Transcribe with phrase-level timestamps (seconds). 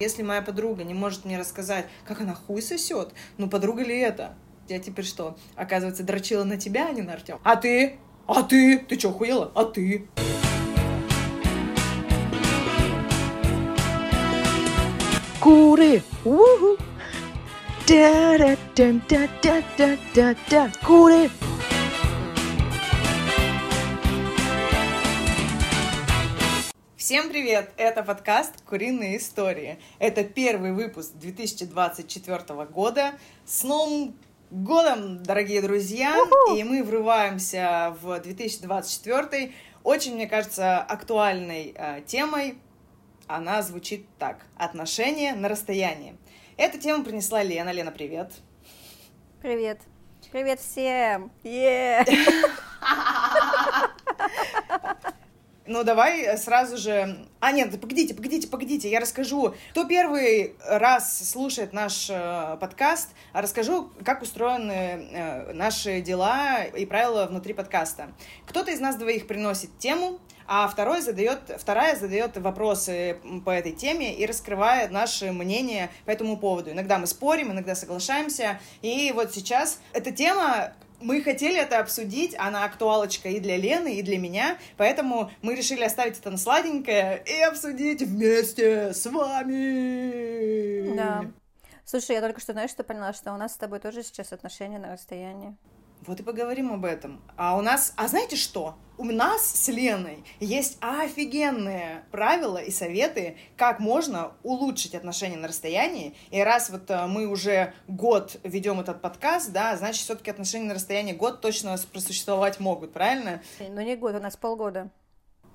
[0.00, 4.34] Если моя подруга не может мне рассказать, как она хуй сосет, ну подруга ли это?
[4.66, 7.38] Я теперь что, оказывается, дрочила на тебя, а не на Артем?
[7.44, 7.98] А ты?
[8.26, 8.78] А ты?
[8.78, 9.52] Ты что, хуела?
[9.54, 10.08] А ты?
[15.38, 16.02] Куры!
[16.24, 16.78] Уху!
[17.86, 20.72] Да-да-да-да-да-да-да!
[20.82, 21.30] Куры!
[27.10, 27.72] Всем привет!
[27.76, 29.80] Это подкаст «Куриные истории».
[29.98, 33.14] Это первый выпуск 2024 года.
[33.44, 34.16] С Новым
[34.52, 36.16] годом, дорогие друзья!
[36.22, 36.54] Уху!
[36.54, 42.58] И мы врываемся в 2024 очень, мне кажется, актуальной э, темой.
[43.26, 44.46] Она звучит так.
[44.56, 46.16] Отношения на расстоянии.
[46.56, 47.70] Эту тему принесла Лена.
[47.70, 48.30] Лена, привет!
[49.42, 49.80] Привет.
[50.30, 51.32] Привет всем!
[51.42, 52.04] Е!
[55.66, 57.26] Ну, давай сразу же...
[57.38, 59.54] А, нет, погодите, погодите, погодите, я расскажу.
[59.72, 67.26] Кто первый раз слушает наш э, подкаст, расскажу, как устроены э, наши дела и правила
[67.26, 68.08] внутри подкаста.
[68.46, 74.14] Кто-то из нас двоих приносит тему, а второй задает, вторая задает вопросы по этой теме
[74.16, 76.72] и раскрывает наше мнение по этому поводу.
[76.72, 78.58] Иногда мы спорим, иногда соглашаемся.
[78.82, 84.02] И вот сейчас эта тема мы хотели это обсудить, она актуалочка и для Лены, и
[84.02, 90.94] для меня, поэтому мы решили оставить это на сладенькое и обсудить вместе с вами.
[90.96, 91.24] Да.
[91.84, 94.78] Слушай, я только что, знаешь, что поняла, что у нас с тобой тоже сейчас отношения
[94.78, 95.56] на расстоянии.
[96.06, 97.20] Вот и поговорим об этом.
[97.36, 98.76] А у нас, а знаете что?
[99.00, 106.14] У нас с Леной есть офигенные правила и советы, как можно улучшить отношения на расстоянии.
[106.30, 110.74] И раз вот э, мы уже год ведем этот подкаст, да, значит, все-таки отношения на
[110.74, 113.40] расстоянии год точно просуществовать могут, правильно?
[113.58, 114.90] Ну не год, у нас полгода.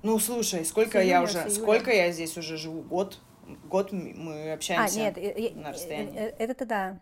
[0.02, 2.82] Ну, слушай, сколько С я июня, уже, сколько я здесь уже живу?
[2.82, 3.20] Год?
[3.68, 6.18] Год мы А, общаемся нет, э, на расстоянии.
[6.18, 7.00] э, э, это да.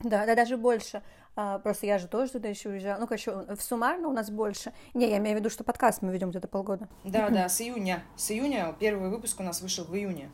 [0.00, 1.00] Да, да, даже больше.
[1.36, 2.98] А, просто я же тоже туда еще уезжала.
[2.98, 4.72] Ну, короче, в суммарно у нас больше.
[4.94, 6.88] Не, я имею в виду, что подкаст мы ведем где-то полгода.
[7.04, 8.02] Да, да, с июня.
[8.16, 10.30] С июня первый выпуск у нас вышел в июне.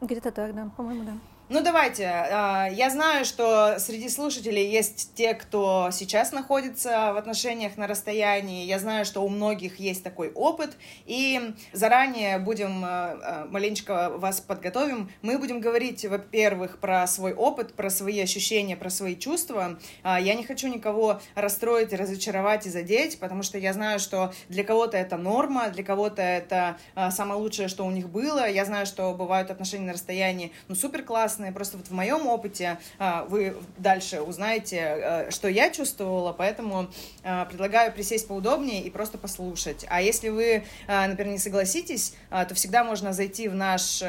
[0.00, 1.12] Где-то так, да, по-моему, да.
[1.50, 7.78] Ну давайте, а, я знаю, что среди слушателей есть те, кто сейчас находится в отношениях
[7.78, 10.76] на расстоянии, я знаю, что у многих есть такой опыт,
[11.06, 17.72] и заранее будем, а, а, маленечко вас подготовим, мы будем говорить, во-первых, про свой опыт,
[17.72, 23.42] про свои ощущения, про свои чувства, я не хочу никого расстроить, разочаровать и задеть, потому
[23.42, 26.76] что я знаю, что для кого-то это норма, для кого-то это
[27.10, 31.04] самое лучшее, что у них было, я знаю, что бывают отношения на расстоянии, ну, супер
[31.38, 36.88] классные, просто вот в моем опыте а, вы дальше узнаете, а, что я чувствовала, поэтому
[37.22, 39.86] а, предлагаю присесть поудобнее и просто послушать.
[39.88, 44.02] А если вы, например, не согласитесь, то всегда можно зайти в наш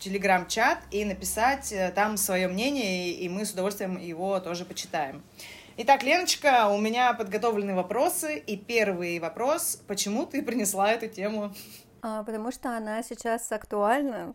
[0.00, 5.22] телеграм-чат и написать э, там свое мнение, и мы с удовольствием его тоже почитаем.
[5.76, 11.52] Итак, Леночка, у меня подготовлены вопросы, и первый вопрос, почему ты принесла эту тему?
[12.00, 14.34] Потому что она сейчас актуальна.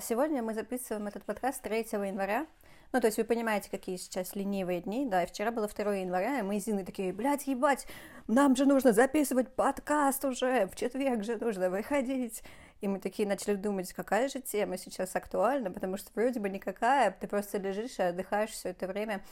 [0.00, 2.46] Сегодня мы записываем этот подкаст 3 января.
[2.92, 6.40] Ну, то есть вы понимаете, какие сейчас ленивые дни, да, и вчера было 2 января,
[6.40, 7.86] и мы с Зиной такие, блядь, ебать,
[8.26, 12.42] нам же нужно записывать подкаст уже, в четверг же нужно выходить.
[12.82, 17.10] И мы такие начали думать, какая же тема сейчас актуальна, потому что вроде бы никакая,
[17.10, 19.22] ты просто лежишь и отдыхаешь все это время,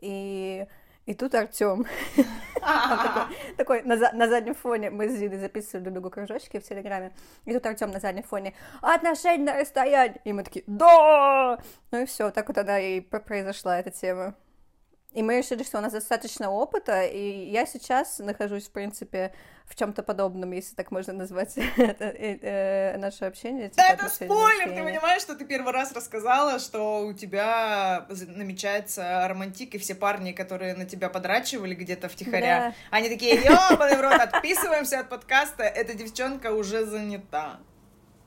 [0.00, 0.66] и,
[1.06, 1.86] и тут Артем
[3.56, 7.12] такой на, за- на заднем фоне мы с Зиной записывали друг другу кружочки в Телеграме,
[7.44, 11.58] и тут Артем на заднем фоне отношения на расстоянии, и мы такие да,
[11.90, 14.34] ну и все, так вот она и произошла эта тема.
[15.12, 19.32] И мы решили, что у нас достаточно опыта, и я сейчас нахожусь, в принципе,
[19.70, 23.68] в чем-то подобном, если так можно назвать э, э, наше общение.
[23.68, 29.26] типа Да это спойлер, ты понимаешь, что ты первый раз рассказала, что у тебя намечается
[29.28, 32.74] романтик, и все парни, которые на тебя подрачивали где-то втихаря, Да.
[32.90, 37.60] они такие, ёбаный в рот, отписываемся от подкаста, эта девчонка уже занята.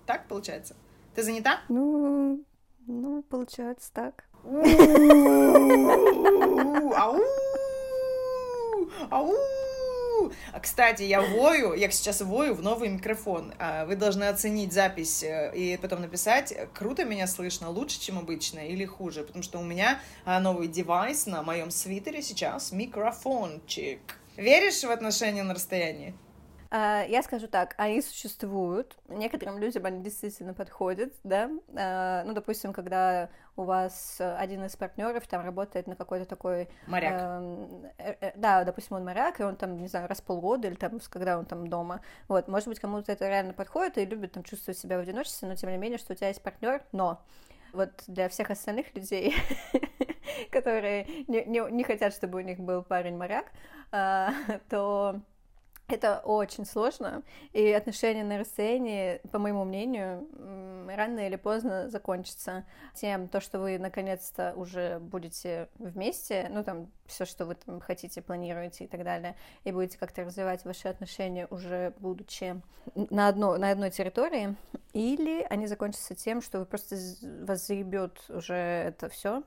[0.05, 0.75] Так получается?
[1.13, 1.59] Ты занята?
[1.67, 2.41] Ну,
[2.87, 4.23] ну, получается так.
[6.95, 7.21] Ау!
[9.09, 9.33] Ау!
[10.51, 13.53] А, Кстати, я вою, я сейчас вою в новый микрофон.
[13.59, 18.59] А, Вы должны оценить запись э, и потом написать, круто меня слышно, лучше, чем обычно
[18.59, 23.99] или хуже, потому что у меня а, новый девайс на моем свитере сейчас, микрофончик.
[24.37, 26.13] Веришь в отношения на расстоянии?
[26.75, 32.73] А, Я скажу так, они существуют, некоторым людям они действительно подходят, да, А, ну, допустим,
[32.73, 36.67] когда у вас э, один из партнеров там работает на какой-то такой...
[36.87, 37.13] Моряк.
[37.21, 40.67] эм, э, э, Да, допустим, он моряк, и он там, не знаю, раз в полгода
[40.67, 44.31] или там, когда он там дома, вот, может быть, кому-то это реально подходит и любит
[44.31, 47.21] там чувствовать себя в одиночестве, но тем не менее, что у тебя есть партнер, но.
[47.71, 49.35] Вот для всех остальных людей,
[50.51, 53.51] которые не, не, не хотят, чтобы у них был парень-моряк,
[54.69, 55.21] то
[55.87, 60.27] это очень сложно, и отношения на расстоянии, по моему мнению,
[60.87, 62.65] рано или поздно закончатся
[62.95, 68.21] тем, то, что вы наконец-то уже будете вместе, ну там все, что вы там хотите,
[68.21, 72.61] планируете и так далее, и будете как-то развивать ваши отношения уже будучи
[72.95, 74.55] на, одно, на одной территории,
[74.93, 76.95] или они закончатся тем, что вы просто
[77.41, 79.43] вас заебет уже это все,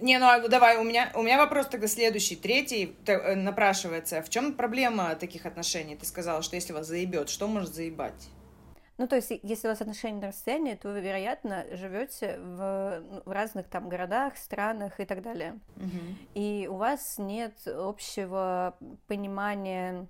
[0.00, 4.22] не, ну а давай, у меня, у меня вопрос тогда следующий, третий э, напрашивается.
[4.22, 5.96] В чем проблема таких отношений?
[5.96, 8.28] Ты сказала, что если вас заебет, что может заебать?
[8.96, 13.22] Ну, то есть, если у вас отношения на расстоянии, то вы, вероятно, живете в, ну,
[13.24, 15.60] в разных там городах, странах и так далее.
[15.76, 16.16] Угу.
[16.34, 18.76] И у вас нет общего
[19.06, 20.08] понимания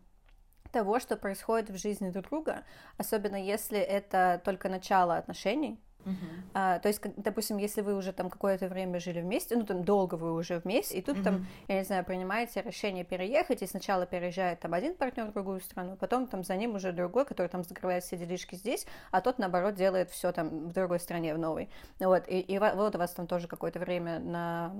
[0.72, 2.64] того, что происходит в жизни друг друга,
[2.96, 5.78] особенно если это только начало отношений.
[6.04, 6.14] Uh-huh.
[6.54, 9.84] А, то есть, как, допустим, если вы уже там какое-то время жили вместе, ну там
[9.84, 11.24] долго вы уже вместе, и тут uh-huh.
[11.24, 15.60] там, я не знаю, принимаете решение переехать, и сначала переезжает там один партнер в другую
[15.60, 19.38] страну, потом там за ним уже другой, который там закрывает все делишки здесь, а тот
[19.38, 21.68] наоборот делает все там в другой стране, в новой.
[21.98, 24.72] Вот, и, и вот у вас там тоже какое-то время на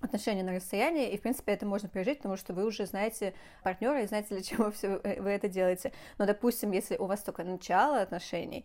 [0.00, 4.02] отношения на расстоянии, и, в принципе, это можно пережить, потому что вы уже знаете партнера
[4.02, 5.92] и знаете, для чего все вы это делаете.
[6.18, 8.64] Но, допустим, если у вас только начало отношений,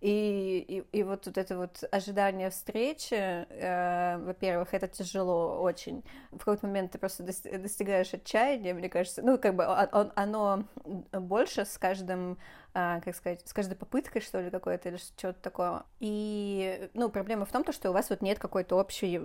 [0.00, 6.04] и, и, и вот, вот это вот ожидание встречи, э, во-первых, это тяжело очень.
[6.30, 9.22] В какой-то момент ты просто достигаешь отчаяния, мне кажется.
[9.22, 10.64] Ну, как бы он, оно
[11.12, 12.38] больше с каждым,
[12.74, 15.82] э, как сказать, с каждой попыткой, что ли, какое-то, или что-то такое.
[15.98, 19.20] И, ну, проблема в том, то, что у вас вот нет какой-то общей,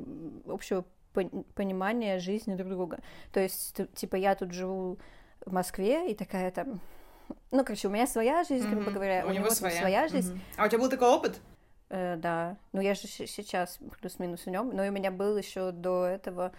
[0.48, 3.00] общего понимания жизни друг друга.
[3.32, 4.98] То есть, типа, я тут живу
[5.46, 6.82] в Москве, и такая там
[7.52, 8.72] ну, короче, у меня своя жизнь, mm-hmm.
[8.72, 10.36] грубо говоря, у, у него своя, своя жизнь.
[10.36, 10.56] Mm-hmm.
[10.58, 11.40] А у тебя был такой опыт?
[11.90, 12.58] Э, да.
[12.72, 16.52] Ну, я же сейчас плюс-минус в нем, но у меня был еще до этого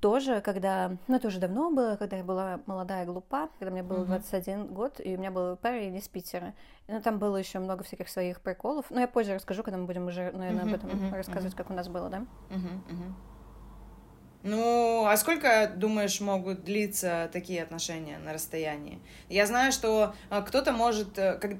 [0.00, 4.04] тоже, когда, ну, это уже давно было, когда я была молодая глупа, когда мне было
[4.04, 4.30] mm-hmm.
[4.30, 6.54] 21 год, и у меня был парень из Питера.
[6.86, 8.86] Ну, там было еще много всяких своих приколов.
[8.90, 10.68] Но я позже расскажу, когда мы будем уже, наверное, mm-hmm.
[10.68, 11.16] об этом mm-hmm.
[11.16, 12.24] рассказывать, как у нас было, да?
[12.50, 13.12] Mm-hmm.
[14.44, 19.00] Ну, а сколько, думаешь, могут длиться такие отношения на расстоянии?
[19.28, 21.18] Я знаю, что а, кто-то может...
[21.18, 21.56] Э, как,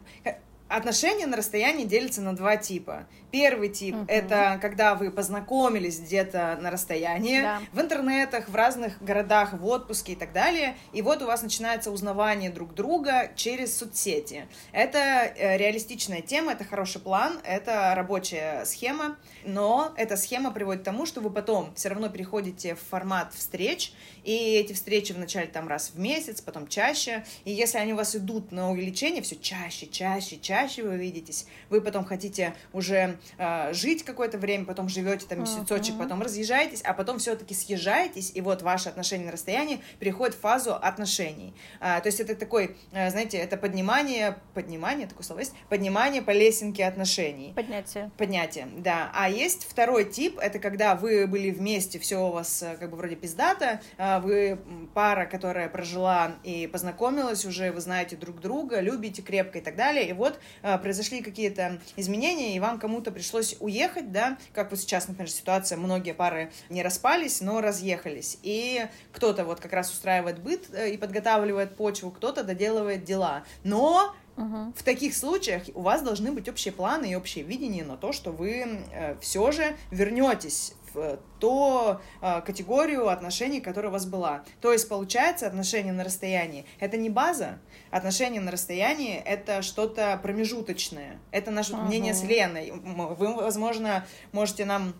[0.69, 3.07] отношения на расстоянии делятся на два типа.
[3.31, 4.05] Первый тип угу.
[4.09, 7.61] это когда вы познакомились где-то на расстоянии, да.
[7.73, 11.91] в интернетах, в разных городах, в отпуске и так далее, и вот у вас начинается
[11.91, 14.47] узнавание друг друга через соцсети.
[14.73, 20.85] Это э, реалистичная тема, это хороший план, это рабочая схема, но эта схема приводит к
[20.85, 23.93] тому, что вы потом все равно переходите в формат встреч,
[24.29, 28.15] и эти встречи вначале там раз в месяц, потом чаще, и если они у вас
[28.15, 34.05] идут на увеличение, все чаще, чаще, чаще вы видитесь, вы потом хотите уже э, жить
[34.05, 36.03] какое-то время, потом живете там месяцочек, uh-huh.
[36.03, 40.75] потом разъезжаетесь, а потом все-таки съезжаетесь, и вот ваши отношения на расстоянии переходят в фазу
[40.75, 41.55] отношений.
[41.81, 46.33] А, то есть это такой, э, знаете, это поднимание, поднимание, такое слово есть, поднимание по
[46.33, 47.55] лесенке отношений.
[47.57, 48.11] Поднятие.
[48.19, 49.11] Поднятие, да.
[49.15, 52.99] А есть второй тип, это когда вы были вместе, все у вас э, как бы
[52.99, 53.81] вроде пиздато,
[54.19, 54.59] вы
[54.95, 60.09] пара, которая прожила и познакомилась уже, вы знаете друг друга, любите крепко и так далее,
[60.09, 65.09] и вот э, произошли какие-то изменения, и вам кому-то пришлось уехать, да, как вот сейчас,
[65.09, 70.69] например, ситуация, многие пары не распались, но разъехались, и кто-то вот как раз устраивает быт
[70.73, 74.73] э, и подготавливает почву, кто-то доделывает дела, но Угу.
[74.77, 78.31] В таких случаях у вас должны быть общие планы и общее видение на то, что
[78.31, 84.45] вы э, все же вернетесь в ту э, категорию отношений, которая у вас была.
[84.61, 87.59] То есть, получается, отношения на расстоянии— это не база,
[87.91, 91.19] отношения на расстоянии— это что-то промежуточное.
[91.31, 91.87] Это наше uh-huh.
[91.87, 92.73] мнение с Леной.
[92.73, 94.95] Вы, возможно, можете нам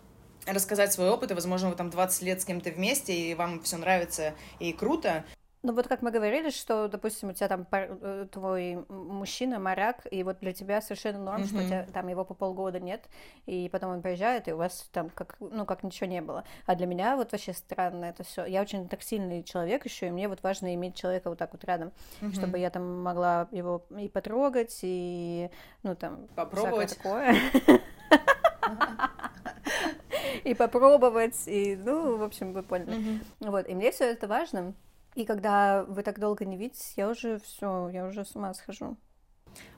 [0.45, 3.77] рассказать свой опыт, и, возможно, вы там 20 лет с кем-то вместе, и вам все
[3.77, 5.25] нравится и круто,
[5.61, 10.23] ну вот как мы говорили, что, допустим, у тебя там э, твой мужчина моряк, и
[10.23, 11.47] вот для тебя совершенно норм, mm-hmm.
[11.47, 13.09] что у тебя там его по полгода нет,
[13.45, 16.45] и потом он приезжает, и у вас там как, ну, как ничего не было.
[16.65, 18.45] А для меня вот вообще странно это все.
[18.45, 21.91] Я очень тактильный человек еще, и мне вот важно иметь человека вот так вот рядом,
[22.21, 22.33] mm-hmm.
[22.33, 25.49] чтобы я там могла его и потрогать, и,
[25.83, 27.35] ну, там, попробовать такое.
[30.45, 33.19] И попробовать, и, ну, в общем, вы поняли.
[33.39, 34.73] Вот, и мне все это важно.
[35.15, 38.97] И когда вы так долго не видитесь, я уже все, я уже с ума схожу.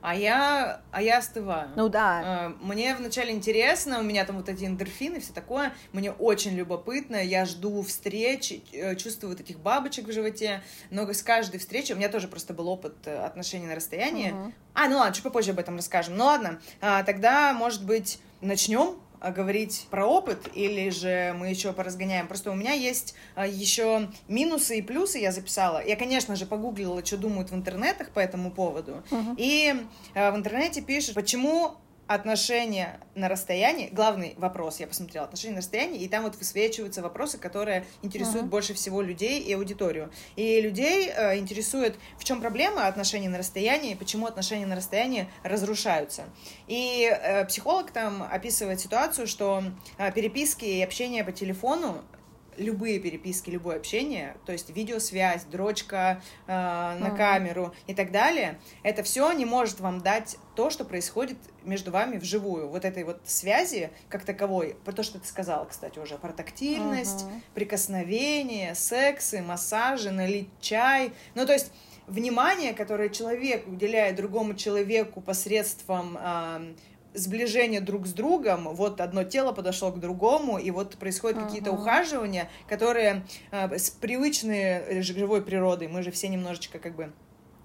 [0.00, 1.70] А я, а я остываю.
[1.76, 2.22] Ну да.
[2.24, 5.72] А, мне вначале интересно, у меня там вот эти эндорфины, все такое.
[5.92, 10.62] Мне очень любопытно, я жду встреч, э, чувствую вот этих бабочек в животе.
[10.90, 14.32] Но с каждой встречи, у меня тоже просто был опыт э, отношений на расстоянии.
[14.32, 14.52] Угу.
[14.74, 16.16] А, ну ладно, чуть попозже об этом расскажем.
[16.16, 18.96] Ну ладно, а, тогда, может быть, начнем
[19.30, 22.26] говорить про опыт или же мы еще поразгоняем?
[22.26, 25.84] Просто у меня есть а, еще минусы и плюсы, я записала.
[25.84, 29.02] Я, конечно же, погуглила, что думают в интернетах по этому поводу.
[29.10, 29.36] Мгм.
[29.38, 29.74] И
[30.14, 31.76] а, в интернете пишут, почему
[32.06, 37.38] отношения на расстоянии, главный вопрос, я посмотрела, отношения на расстоянии, и там вот высвечиваются вопросы,
[37.38, 38.50] которые интересуют Мгм.
[38.50, 40.12] больше всего людей и аудиторию.
[40.36, 46.24] И людей э, интересует, в чем проблема отношений на расстоянии, почему отношения на расстоянии разрушаются.
[46.66, 49.62] И э, психолог там описывает ситуацию, что
[49.98, 52.02] э, переписки и общение по телефону
[52.56, 57.16] любые переписки, любое общение, то есть видеосвязь, дрочка э, на Мгм.
[57.16, 62.18] камеру и так далее, это все не может вам дать то, что происходит между вами
[62.18, 62.68] вживую.
[62.68, 67.26] Вот этой вот связи как таковой, про то, что ты сказала, кстати, уже, про тактильность,
[67.26, 67.42] Мгм.
[67.54, 71.12] прикосновения, сексы, массажи, налить чай.
[71.34, 71.72] Ну, то есть
[72.06, 76.76] внимание, которое человек уделяет другому человеку посредством ам,
[77.14, 81.80] сближения друг с другом, вот одно тело подошло к другому, и вот происходят какие-то Мгм.
[81.80, 87.12] ухаживания, которые э, с привычной живой природой, мы же все немножечко как бы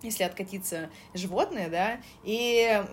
[0.04, 2.84] если откатиться животные, да, и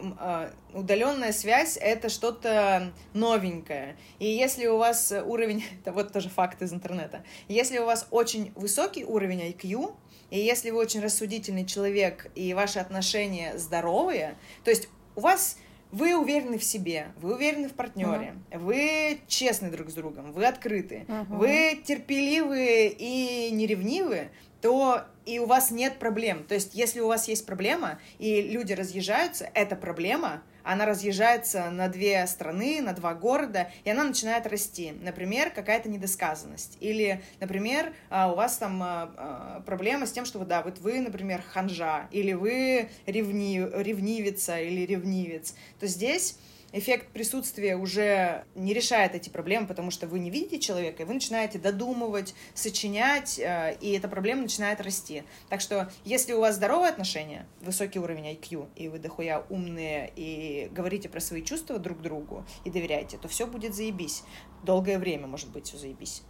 [0.72, 3.96] удаленная связь это что-то новенькое.
[4.18, 8.52] И если у вас уровень, это вот тоже факт из интернета, если у вас очень
[8.54, 9.94] высокий уровень IQ,
[10.30, 15.58] и если вы очень рассудительный человек, и ваши отношения здоровые, то есть у вас
[15.94, 21.04] вы уверены в себе, вы уверены в партнере, вы честны друг с другом, вы открыты,
[21.06, 21.38] Мгм.
[21.38, 26.44] вы терпеливые и неревнивы, то и у вас нет проблем.
[26.44, 31.88] То есть, если у вас есть проблема, и люди разъезжаются, эта проблема, она разъезжается на
[31.88, 34.92] две страны, на два города, и она начинает расти.
[35.02, 36.76] Например, какая-то недосказанность.
[36.80, 40.78] Или, например, а, у вас там а, а, проблема с тем, что, вот, да, вот
[40.78, 46.38] вы, например, ханжа, или вы ревни, ревнивица или ревнивец, то здесь
[46.74, 51.14] эффект присутствия уже не решает эти проблемы, потому что вы не видите человека, и вы
[51.14, 55.22] начинаете додумывать, сочинять, э, и эта проблема начинает расти.
[55.48, 60.68] Так что, если у вас здоровые отношения, высокий уровень IQ, и вы дохуя умные, и
[60.72, 64.24] говорите про свои чувства друг другу, и доверяете, то все будет заебись.
[64.64, 66.22] Долгое время, может быть, все заебись.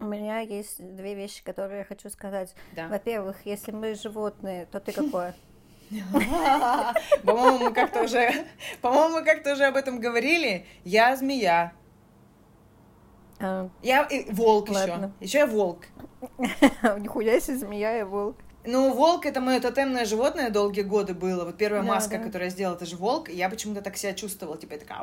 [0.00, 2.54] У меня есть две вещи, которые я хочу сказать.
[2.74, 2.88] Да.
[2.88, 5.34] Во-первых, если мы животные, то ты какое?
[7.24, 8.30] По-моему, мы как-то уже,
[8.80, 10.66] по-моему, мы как-то уже об этом говорили.
[10.84, 11.72] Я змея.
[13.40, 15.10] А, Я и волк еще.
[15.20, 15.86] Еще я волк.
[16.98, 18.36] Нихуя себе змея и волк.
[18.64, 21.44] Ну, волк это мое тотемное животное долгие годы было.
[21.44, 23.30] Вот первая маска, которую я сделала, это же волк.
[23.30, 24.58] И я почему-то так себя чувствовала.
[24.58, 25.00] Типа я такая...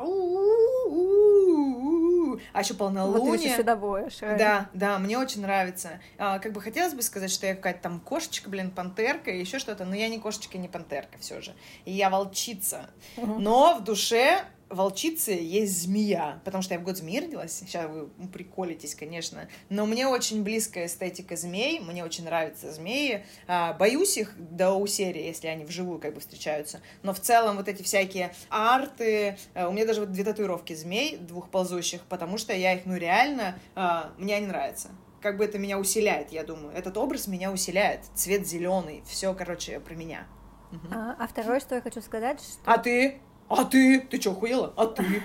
[2.52, 3.56] А еще Вот ты полнолуние.
[3.56, 4.18] сюда будешь.
[4.18, 4.38] правильно?
[4.38, 6.00] Да, да, мне очень нравится.
[6.18, 9.58] А, как бы хотелось бы сказать, что я какая-то там кошечка, блин, пантерка и еще
[9.58, 11.54] что-то, но я не кошечка, не пантерка все же.
[11.84, 12.90] И я волчица.
[13.16, 17.52] Но в душе волчицы есть змея, потому что я в год змеи родилась.
[17.52, 19.48] Сейчас вы приколитесь, конечно.
[19.68, 23.24] Но мне очень близкая эстетика змей, мне очень нравятся змеи.
[23.46, 26.80] А, боюсь их до усерия, если они вживую как бы встречаются.
[27.02, 31.16] Но в целом вот эти всякие арты, а, у меня даже вот две татуировки змей,
[31.16, 34.90] двух ползущих, потому что я их, ну реально, а, мне они нравятся.
[35.20, 36.72] Как бы это меня усиляет, я думаю.
[36.74, 38.00] Этот образ меня усиляет.
[38.14, 40.26] Цвет зеленый, все, короче, про меня.
[40.70, 40.92] Мгм.
[40.92, 42.60] А, а второе, что я хочу сказать, что...
[42.64, 43.20] А ты?
[43.48, 44.00] А ты?
[44.00, 44.72] Ты что, хуела?
[44.76, 45.22] А ты?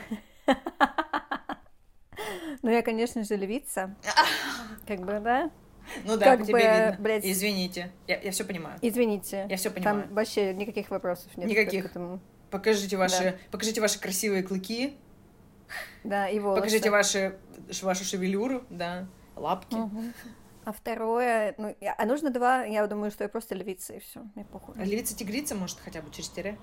[2.64, 3.96] Ну, я, конечно же, львица.
[4.88, 5.50] Как бы, да?
[6.06, 6.96] Ну да, Как по тебе бы, видно.
[7.00, 7.26] блядь.
[7.26, 8.78] Извините, я, я все понимаю.
[8.84, 9.48] Извините.
[9.50, 10.04] Я всё понимаю.
[10.04, 11.50] Там вообще никаких вопросов нет.
[11.50, 11.84] Никаких.
[11.86, 12.20] к этому.
[12.52, 14.96] Покажите ваши, покажите ваши красивые клыки,
[16.04, 16.62] Да, и волосы.
[16.62, 17.40] покажите ваши,
[17.82, 19.76] вашу шевелюру, да, лапки.
[19.76, 20.14] Мгм.
[20.66, 24.46] А второе, ну, а нужно два, я думаю, что я просто львица, и все, мне
[24.46, 24.76] похуй.
[24.76, 26.58] Львица-тигрица, может, хотя бы через тире?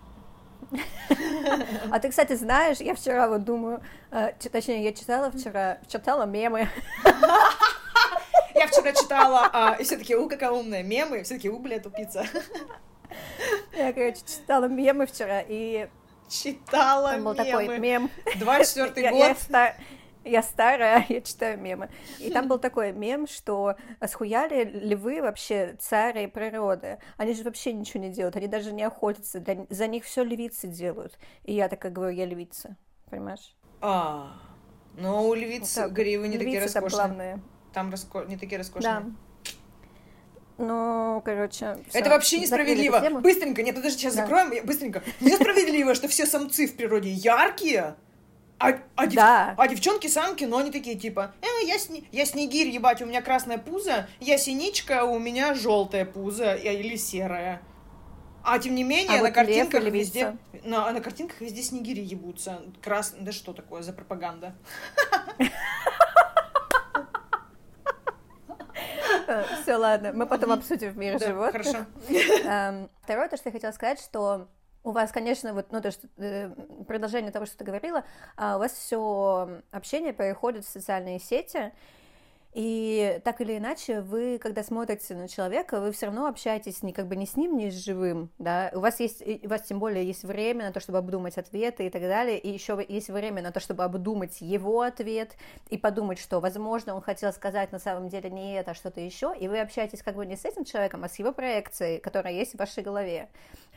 [1.91, 6.69] А ты, кстати, знаешь, я вчера вот думаю, э, точнее, я читала вчера, читала мемы.
[8.55, 11.79] Я вчера читала, а, и все таки у, какая умная, мемы, все таки у, бля,
[11.79, 12.27] тупица.
[13.77, 15.89] Я, короче, читала мемы вчера, и
[16.29, 18.11] Читала там был такой мем.
[18.37, 19.39] 24 Я- я год.
[19.39, 19.75] ста-
[20.29, 21.89] Я старая, я читаю мемы.
[22.19, 26.99] И там был такой мем, что схуяли львы вообще цари природы.
[27.17, 29.41] Они же вообще ничего не делают, они даже не охотятся.
[29.41, 31.19] Для- За них все львицы делают.
[31.45, 32.77] И я такая говорю, я львица.
[33.11, 33.57] Понимаешь?
[33.81, 34.33] А,
[34.97, 35.93] но у львиц вот.
[35.93, 37.07] гривы не такие Львицы там роскошные.
[37.09, 37.43] главные.
[37.73, 38.65] Там раско- не такие Да.
[38.65, 39.13] роскошные.
[40.59, 41.99] Ну, короче, всё.
[42.01, 43.21] Это вообще несправедливо.
[43.21, 44.23] Быстренько, нет, подожди, сейчас Да.
[44.23, 44.67] закроем.
[44.67, 45.03] Быстренько.
[45.21, 47.95] Несправедливо, что все самцы в природе яркие,
[48.59, 49.55] а, а, дев- Да.
[49.57, 53.23] а девчонки самки, но они такие типа, э, я, сни- я снегирь, ебать, у меня
[53.23, 57.61] красное пузо, я синичка, у меня желтое пузо э, или серое.
[58.43, 60.37] А тем не менее, А на вот картинках везде...
[60.65, 62.63] На, на картинках везде снегири ебутся.
[62.83, 63.15] Крас...
[63.19, 64.55] Да что такое за пропаганда?
[69.63, 71.53] Все, ладно, мы потом обсудим в мире животных.
[71.67, 71.85] хорошо.
[72.45, 74.49] Эм, Второе, то, что я хотела сказать, что
[74.85, 76.51] у вас, конечно, вот, ну, то, что, э,
[76.87, 78.05] продолжение того, что ты говорила,
[78.37, 81.73] а, у вас все общение происходит в социальные сети,
[82.55, 87.07] и так или иначе, вы, когда смотрите на человека, вы все равно общаетесь не как
[87.07, 88.71] бы не с ним, не с живым, да.
[88.75, 91.91] У вас есть, у вас тем более есть время на то, чтобы обдумать ответы и
[91.91, 95.37] так далее, и еще есть время на то, чтобы обдумать его ответ
[95.69, 99.35] и подумать, что, возможно, он хотел сказать на самом деле не это, а что-то еще,
[99.39, 102.55] и вы общаетесь как бы не с этим человеком, а с его проекцией, которая есть
[102.55, 103.29] в вашей голове.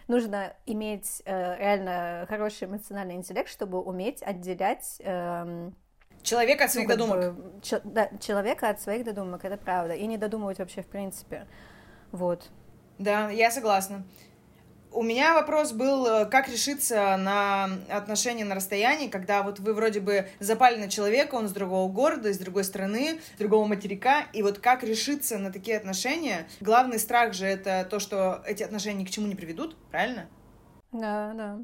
[0.07, 5.75] Нужно иметь э, реально хороший эмоциональный интеллект, чтобы уметь отделять эм,
[6.23, 7.33] Человек от своих ну, додумок.
[7.33, 9.93] бы, че- да, человека от своих додумок, это правда.
[9.93, 11.47] И не додумывать вообще в принципе.
[12.11, 12.49] Вот.
[12.99, 14.03] Да, я согласна.
[14.93, 20.01] У меня вопрос был, э, как решиться на отношения на расстоянии, когда вот вы вроде
[20.01, 24.43] бы запали на человека, он с другого города, из другой страны, с другого материка, и
[24.43, 26.45] вот как решиться на такие отношения?
[26.59, 30.27] Главный страх же это то, что эти отношения ни к чему не приведут, правильно?
[30.91, 31.59] Да, да.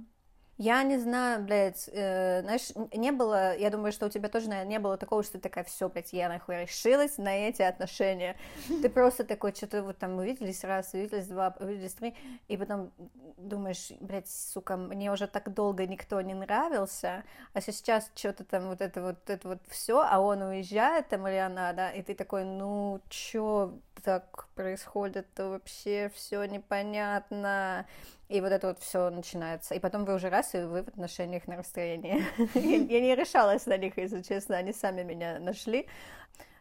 [0.58, 4.72] Я не знаю, блядь, э, знаешь, не было, я думаю, что у тебя тоже, наверное,
[4.72, 8.36] не было такого, что ты такая, все, блядь, я нахуй решилась на эти отношения.
[8.68, 12.16] Ты просто такой, что-то вот там увиделись раз, увиделись два, увиделись три,
[12.48, 12.92] и потом
[13.38, 17.24] думаешь, блядь, сука, мне уже так долго никто не нравился,
[17.54, 21.36] а сейчас что-то там вот это вот, это вот все, а он уезжает там или
[21.36, 27.86] она, да, и ты такой, ну, чё так происходит-то вообще, все непонятно.
[28.28, 29.76] И вот это вот все начинается.
[29.76, 32.26] И потом вы уже раз, и вы в отношениях на расстоянии.
[32.56, 34.58] Я не решалась на них, если честно.
[34.58, 35.88] Они сами меня нашли.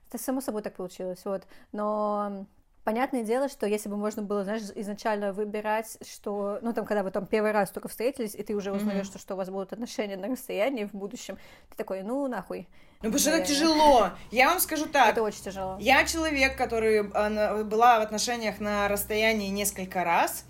[0.09, 1.43] Это само собой так получилось, вот.
[1.73, 2.47] Но
[2.87, 7.11] понятное дело, что если бы можно было, знаешь, изначально выбирать, что, ну, там, когда вы
[7.11, 10.16] там первый раз только встретились, и ты уже узнаешь, что, что у вас будут отношения
[10.16, 11.37] на расстоянии в будущем,
[11.69, 12.69] ты такой, ну, нахуй.
[13.02, 14.11] Ну, потому что это тяжело.
[14.31, 15.09] Я вам скажу так.
[15.09, 15.76] Это очень тяжело.
[15.81, 20.45] Я человек, который на- была в отношениях на расстоянии несколько раз.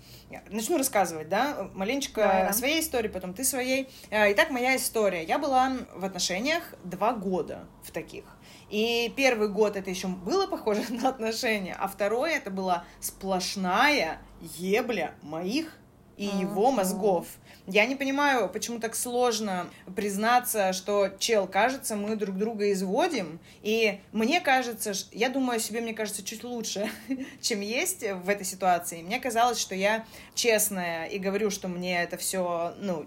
[0.49, 2.53] Начну рассказывать, да, маленечко Давай, да.
[2.53, 3.89] своей истории, потом ты своей.
[4.11, 5.23] Э, Итак, моя история.
[5.23, 8.25] Я была в отношениях два года в таких.
[8.69, 14.19] И первый год это еще было похоже на отношения, а второй это была сплошная
[14.57, 15.77] ебля моих
[16.17, 16.77] и его Мгм.
[16.77, 17.27] мозгов.
[17.67, 23.99] Я не понимаю, почему так сложно признаться, что, чел, кажется, мы друг друга изводим, и
[24.13, 26.89] мне кажется, я думаю о себе, мне кажется, чуть лучше,
[27.41, 29.03] чем есть в этой ситуации.
[29.03, 33.05] Мне казалось, что я честная и говорю, что мне это все, ну,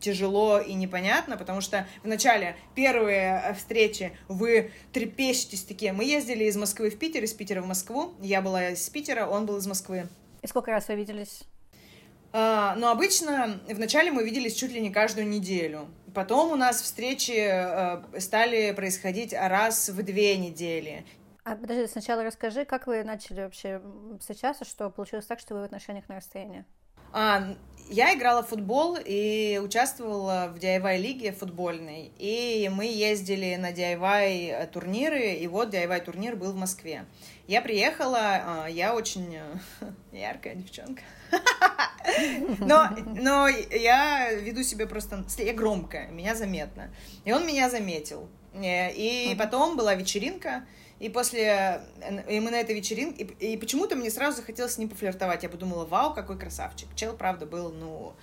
[0.00, 5.92] тяжело и непонятно, потому что в начале первые э, встречи вы трепещетесь такие.
[5.92, 8.14] Мы ездили из Москвы в Питер, из Питера в Москву.
[8.20, 10.08] Я была из Питера, он был из Москвы.
[10.42, 11.42] И сколько раз вы виделись?
[12.32, 15.88] А, но обычно вначале мы виделись чуть ли не каждую неделю.
[16.14, 21.04] Потом у нас встречи э, стали происходить раз в две недели.
[21.44, 23.80] А подожди, сначала расскажи, как вы начали вообще
[24.20, 26.64] встречаться, что получилось так, что вы в отношениях на расстоянии?
[27.12, 27.56] А,
[27.90, 32.12] я играла в футбол и участвовала в DIY-лиге футбольной.
[32.18, 37.04] И мы ездили на DIY турниры, и вот DIY турнир был в Москве.
[37.48, 41.02] Я приехала, а, я очень э, яркая девчонка.
[42.60, 45.24] Но, но я веду себя просто...
[45.38, 46.90] Я громкая, меня заметно.
[47.24, 48.28] И он меня заметил.
[48.54, 50.64] Э, И потом была вечеринка,
[51.00, 51.80] и после...
[52.28, 53.24] И мы на этой вечеринке...
[53.24, 55.42] И, и почему-то мне сразу захотелось с ним пофлиртовать.
[55.42, 56.88] Я подумала, вау, какой красавчик.
[56.94, 58.14] Чел, правда, был, ну...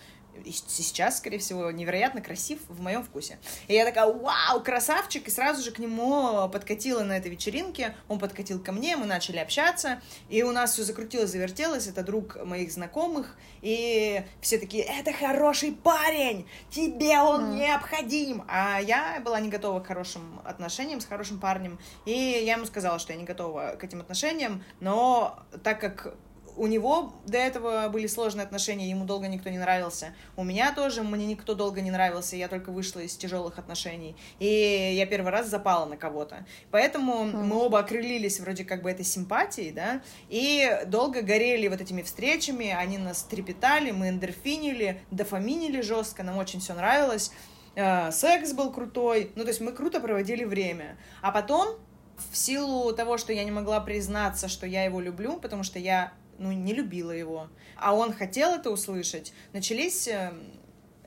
[0.45, 3.37] сейчас, скорее всего, невероятно красив в моем вкусе.
[3.67, 8.19] И я такая, вау, красавчик, и сразу же к нему подкатила на этой вечеринке, он
[8.19, 12.71] подкатил ко мне, мы начали общаться, и у нас все закрутилось, завертелось, это друг моих
[12.71, 17.55] знакомых, и все такие, это хороший парень, тебе он Мгм.
[17.57, 22.65] необходим, а я была не готова к хорошим отношениям с хорошим парнем, и я ему
[22.65, 26.15] сказала, что я не готова к этим отношениям, но так как
[26.57, 30.13] у него до этого были сложные отношения, ему долго никто не нравился.
[30.35, 34.15] У меня тоже мне никто долго не нравился, я только вышла из тяжелых отношений.
[34.39, 36.45] И я первый раз запала на кого-то.
[36.71, 37.47] Поэтому Мгм.
[37.47, 42.71] мы оба окрылились вроде как бы этой симпатией, да, и долго горели вот этими встречами,
[42.71, 47.31] они нас трепетали, мы эндорфинили, дофаминили жестко, нам очень все нравилось.
[47.75, 50.97] Э, Секс был крутой, ну то есть мы круто проводили время.
[51.21, 51.77] А потом
[52.31, 56.13] в силу того, что я не могла признаться, что я его люблю, потому что я,
[56.39, 60.33] ну, не любила его, а он хотел это услышать, начались э,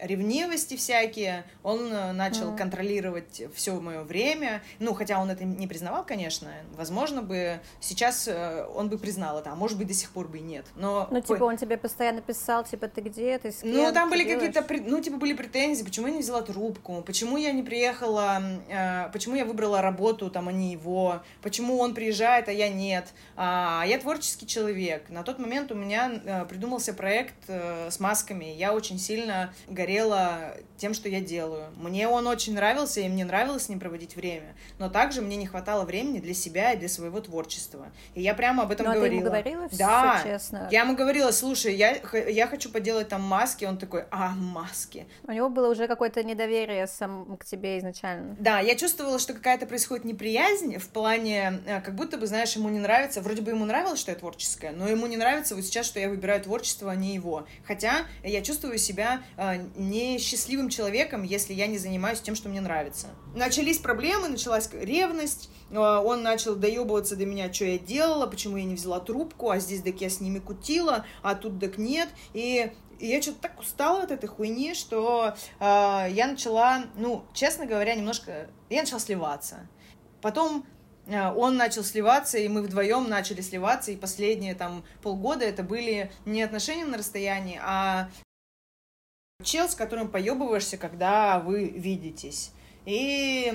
[0.03, 2.57] ревнивости всякие, он э, начал Мгм.
[2.57, 4.63] контролировать все мое время.
[4.79, 6.51] Ну, хотя он это не признавал, конечно.
[6.77, 10.39] Возможно бы сейчас э, он бы признал это, а может быть до сих пор бы
[10.39, 10.65] и нет.
[10.77, 14.11] Но Ну, типа, он тебе постоянно писал, типа, ты где, ты с кем, ну, там
[14.11, 18.43] были какие-то, ну, типа, были претензии, почему я не взяла трубку, почему я не приехала,
[18.69, 23.09] э, почему я выбрала работу, там, а не его, почему он приезжает, а я нет.
[23.37, 25.09] А я творческий человек.
[25.11, 28.45] На тот момент у меня придумался проект с масками.
[28.47, 29.90] Я очень сильно горела
[30.81, 31.67] тем, что я делаю.
[31.77, 34.55] Мне он очень нравился, и мне нравилось с ним проводить время.
[34.79, 37.89] Но также мне не хватало времени для себя и для своего творчества.
[38.15, 39.21] И я прямо об этом Ну, а ты говорила.
[39.21, 40.69] ему говорила да, честно?
[40.71, 41.99] я ему говорила, слушай, я,
[42.29, 43.67] я хочу поделать там маски.
[43.67, 45.07] Он такой, а, маски.
[45.27, 48.37] У него было уже какое-то недоверие сам к тебе изначально.
[48.39, 52.69] Да, я чувствовала, что какая-то происходит неприязнь в плане, э, как будто бы, знаешь, ему
[52.71, 55.87] не нравится, вроде бы ему нравилось, что я творческая, но ему не нравится вот сейчас,
[55.87, 57.47] что я выбираю творчество, а не его.
[57.67, 59.21] Хотя я чувствую себя
[59.81, 63.09] э, несчастливым человеком, если я не занимаюсь тем, что мне нравится.
[63.35, 68.65] Начались проблемы, началась ревность, э, он начал доебываться до меня, что я делала, почему я
[68.65, 72.73] не взяла трубку, а здесь так я с ними кутила, а тут так нет, и
[73.01, 77.95] и я что-то так устала от этой хуйни, что э, я начала, ну, честно говоря,
[77.95, 78.49] немножко...
[78.69, 79.67] Я начала сливаться.
[80.21, 80.67] Потом
[81.07, 86.13] э, он начал сливаться, и мы вдвоем начали сливаться, и последние там полгода это были
[86.27, 88.11] не отношения на расстоянии, а
[89.43, 92.53] чел, с которым поебываешься, когда вы видитесь.
[92.87, 93.53] И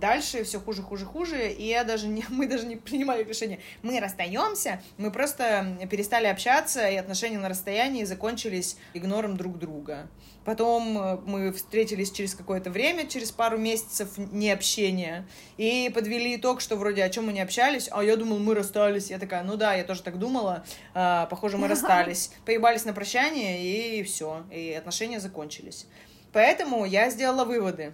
[0.00, 3.60] дальше все хуже, хуже, хуже, и я даже не, мы даже не принимали решение.
[3.82, 10.08] Мы расстаемся, мы просто перестали общаться, и отношения на расстоянии закончились игнором друг друга.
[10.44, 16.76] Потом э, мы встретились через какое-то время, через пару месяцев необщения, и подвели итог, что
[16.76, 19.10] вроде о чем мы не общались, а я думал, мы расстались.
[19.10, 20.64] Я такая, ну да, я тоже так думала,
[20.94, 22.30] а, похоже, мы расстались.
[22.46, 25.86] Поебались на прощание, и все, и отношения закончились.
[26.32, 27.92] Поэтому я сделала выводы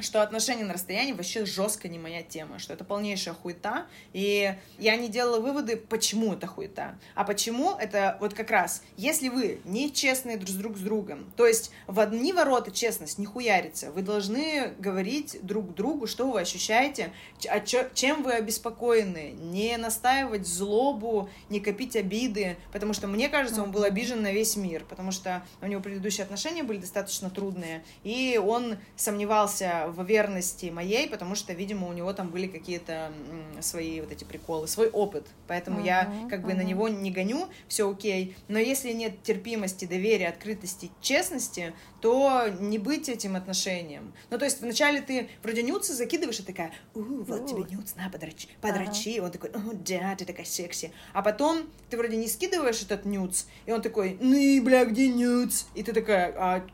[0.00, 4.96] что отношения на расстоянии вообще жестко не моя тема, что это полнейшая хуета, и я
[4.96, 9.92] не делала выводы, почему это хуета, а почему это вот как раз, если вы не
[9.92, 14.02] честные друг с друг с другом, то есть в одни ворота честность не хуярится, вы
[14.02, 17.12] должны говорить друг другу, что вы ощущаете,
[17.48, 23.72] а чем вы обеспокоены, не настаивать злобу, не копить обиды, потому что мне кажется, он
[23.72, 28.40] был обижен на весь мир, потому что у него предыдущие отношения были достаточно трудные, и
[28.42, 33.12] он сомневался в верности моей, потому что, видимо, у него там были какие-то
[33.60, 35.26] свои вот эти приколы, свой опыт.
[35.46, 38.36] Поэтому я Мгм, как бы на него не гоню, все окей.
[38.48, 44.12] Но если нет терпимости, доверия, открытости, честности, то не быть этим отношением.
[44.30, 48.08] Ну, то есть вначале ты вроде нюцы закидываешь и такая, у, вот тебе нюц, на,
[48.08, 49.08] подрачи, подрачи.
[49.08, 50.92] И Он такой, о, да, ты такая секси.
[51.12, 55.08] А потом ты вроде не скидываешь этот нюц, и он такой, ну и, бля, где
[55.08, 55.64] нюц?
[55.74, 56.66] И ты такая, а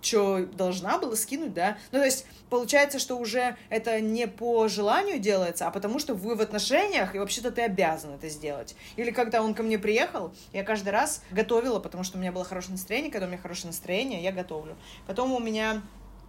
[0.00, 1.78] что должна была скинуть, да?
[1.92, 6.34] Ну, то есть, получается, что уже это не по желанию делается, а потому что вы
[6.34, 8.76] в отношениях, и вообще-то ты обязан это сделать.
[8.96, 12.44] Или когда он ко мне приехал, я каждый раз готовила, потому что у меня было
[12.44, 14.76] хорошее настроение, когда у меня хорошее настроение, я готовлю.
[15.06, 15.82] Потом у меня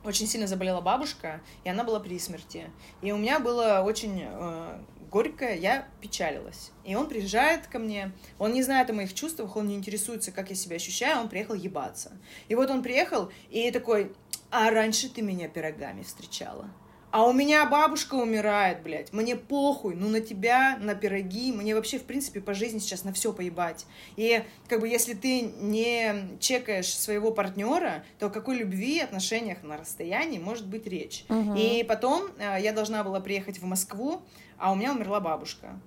[0.03, 2.69] очень сильно заболела бабушка, и она была при смерти.
[3.01, 6.71] И у меня было очень э, горько, я печалилась.
[6.83, 10.49] И он приезжает ко мне, он не знает о моих чувствах, он не интересуется, как
[10.49, 12.17] я себя ощущаю, он приехал ебаться.
[12.47, 14.13] И вот он приехал, и такой,
[14.51, 16.69] а раньше ты меня пирогами встречала.
[17.17, 19.11] А у меня бабушка умирает, блядь.
[19.11, 21.51] Мне похуй, ну на тебя, на пироги.
[21.51, 23.87] Мне вообще, в принципе, по жизни сейчас на все поебать.
[24.17, 29.77] И как бы если ты не чекаешь своего партнера, то о какой любви, отношениях на
[29.77, 31.25] расстоянии может быть речь.
[31.27, 31.55] Мгм.
[31.55, 34.21] И потом э, я должна была приехать в Москву,
[34.59, 35.79] а у меня умерла бабушка.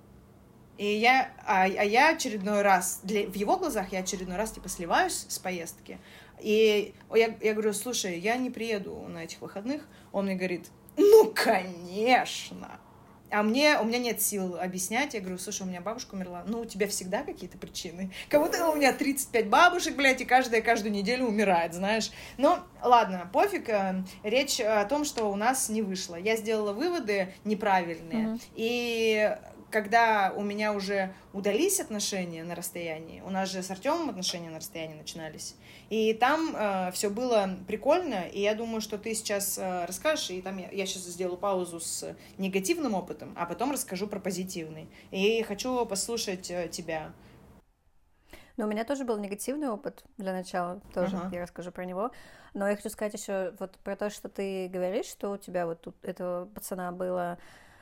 [0.77, 4.67] И я, а, а я очередной раз, для, в его глазах я очередной раз типа
[4.67, 5.97] сливаюсь с поездки.
[6.41, 9.87] И я, я говорю, слушай, я не приеду на этих выходных.
[10.11, 10.67] Он мне говорит,
[11.01, 12.79] ну, конечно.
[13.29, 15.13] А мне, у меня нет сил объяснять.
[15.13, 16.43] Я говорю, слушай, у меня бабушка умерла.
[16.45, 18.11] Ну, у тебя всегда какие-то причины.
[18.27, 22.11] Как будто у меня 35 бабушек, блядь, и каждая каждую неделю умирает, знаешь.
[22.37, 23.69] Ну, ладно, пофиг.
[23.69, 26.15] э, Речь о том, что у нас не вышло.
[26.15, 28.27] Я сделала выводы неправильные.
[28.27, 28.41] Мгм.
[28.55, 29.37] И
[29.69, 34.57] когда у меня уже удались отношения на расстоянии, у нас же с Артемом отношения на
[34.57, 35.55] расстоянии начинались,
[35.91, 36.55] и там
[36.93, 40.85] все было прикольно, и я думаю, что ты сейчас э, расскажешь, и там я, я
[40.85, 44.87] сейчас сделаю паузу с негативным опытом, а потом расскажу про позитивный.
[45.11, 47.11] И хочу послушать э, тебя.
[48.55, 51.35] Но у меня тоже был негативный опыт для начала, тоже Ага.
[51.35, 52.11] я расскажу про него.
[52.53, 55.81] Но я хочу сказать еще вот про то, что ты говоришь, что у тебя вот
[55.81, 57.37] тут этого пацана было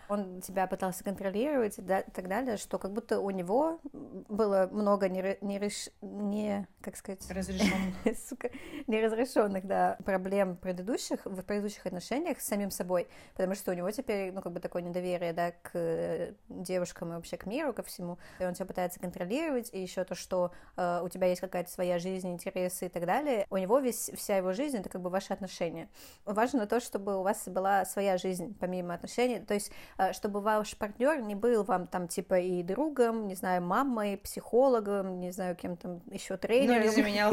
[0.10, 5.38] он тебя пытался контролировать и так далее, что как будто у него было много не,
[5.42, 5.90] не, реш...
[6.02, 7.30] не как сказать...
[7.30, 7.96] Разрешенных.
[8.28, 8.50] Сука,
[8.88, 14.32] неразрешенных, да, проблем предыдущих, в предыдущих отношениях с самим собой, потому что у него теперь,
[14.32, 18.18] ну, как бы такое недоверие, да, к э, девушкам и вообще к миру, ко всему,
[18.40, 22.00] и он тебя пытается контролировать, и еще то, что э, у тебя есть какая-то своя
[22.00, 25.34] жизнь, интересы и так далее, у него весь, вся его жизнь— это как бы ваши
[25.34, 25.88] отношения.
[26.26, 29.72] Важно то, чтобы у вас была своя жизнь, помимо отношений, то есть
[30.14, 35.32] чтобы ваш партнер не был вам там типа и другом, не знаю, мамой, психологом, не
[35.32, 37.32] знаю, кем там еще тренером, ну, заменял.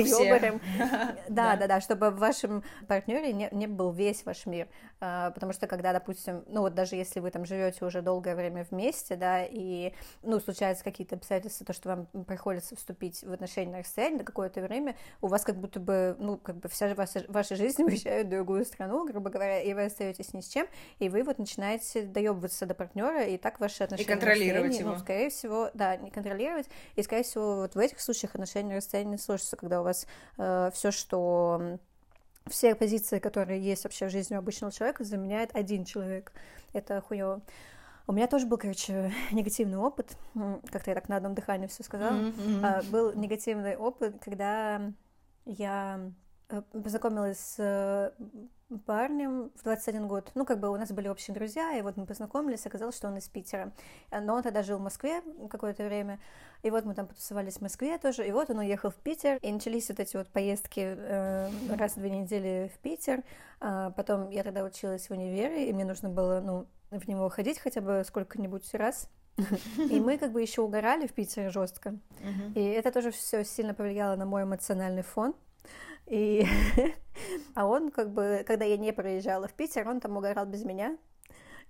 [1.29, 4.69] Да, да, да, чтобы в вашем партнере не, не был весь ваш мир,
[5.01, 8.67] э, потому что когда, допустим, ну вот даже если вы там живете уже долгое время
[8.71, 13.79] вместе, да, и, ну, случаются какие-то обстоятельства, то, что вам приходится вступить в отношения на
[13.79, 17.57] расстоянии на какое-то время, у вас как будто бы, ну, как бы вся ваша, ваша
[17.57, 20.67] жизнь уезжает в другую страну, грубо говоря, и вы остаетесь ни с чем,
[20.99, 24.09] и вы вот начинаете доебываться добиться до партнера, и так ваши отношения...
[24.09, 24.93] И контролировать его.
[24.93, 28.77] Ну, скорее всего, да, не контролировать, и, скорее всего, вот в этих случаях отношения на
[28.77, 30.07] расстоянии не сложатся, когда у вас
[30.39, 31.79] э, все, что
[32.47, 36.33] все позиции, которые есть вообще в жизни у обычного человека, заменяет один человек.
[36.73, 37.43] Это хуево.
[38.07, 40.17] У меня тоже был, короче, негативный опыт,
[40.71, 42.17] как-то я так на одном дыхании все сказала.
[42.17, 42.61] Mm-hmm.
[42.63, 44.81] А, был негативный опыт, когда
[45.45, 46.13] я
[46.73, 48.13] познакомилась с
[48.85, 50.31] парнем в 21 год.
[50.35, 53.17] Ну, как бы у нас были общие друзья, и вот мы познакомились, оказалось, что он
[53.17, 53.73] из Питера.
[54.11, 56.19] Но он тогда жил в Москве какое-то время,
[56.63, 59.53] и вот мы там потусовались в Москве тоже, и вот он уехал в Питер, и
[59.53, 63.23] начались вот эти вот поездки э, раз в две недели в Питер.
[63.61, 67.59] А потом я тогда училась в универе, и мне нужно было, ну, в него ходить
[67.59, 69.09] хотя бы сколько-нибудь раз.
[69.91, 71.99] И мы как бы еще угорали в Питере жестко.
[72.55, 75.35] И это тоже все сильно повлияло на мой эмоциональный фон.
[76.07, 76.47] И...
[77.55, 80.97] а он как бы, когда я не проезжала в Питер, он там угорал без меня.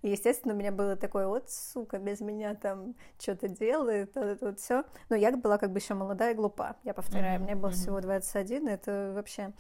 [0.03, 4.47] И, естественно, у меня было такое, вот, сука, без меня там что-то делает, вот это
[4.47, 4.85] вот все.
[5.09, 7.41] Но я была как бы еще молодая и глупа, я повторяю.
[7.41, 7.45] Mm-hmm.
[7.45, 7.75] Мне было mm-hmm.
[7.75, 9.53] всего 21, это вообще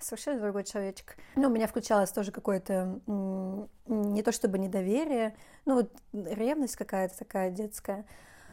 [0.00, 1.16] совершенно другой человечек.
[1.36, 3.00] Ну, у меня включалось тоже какое-то
[3.86, 8.04] не то чтобы недоверие, ну, вот ревность какая-то такая детская.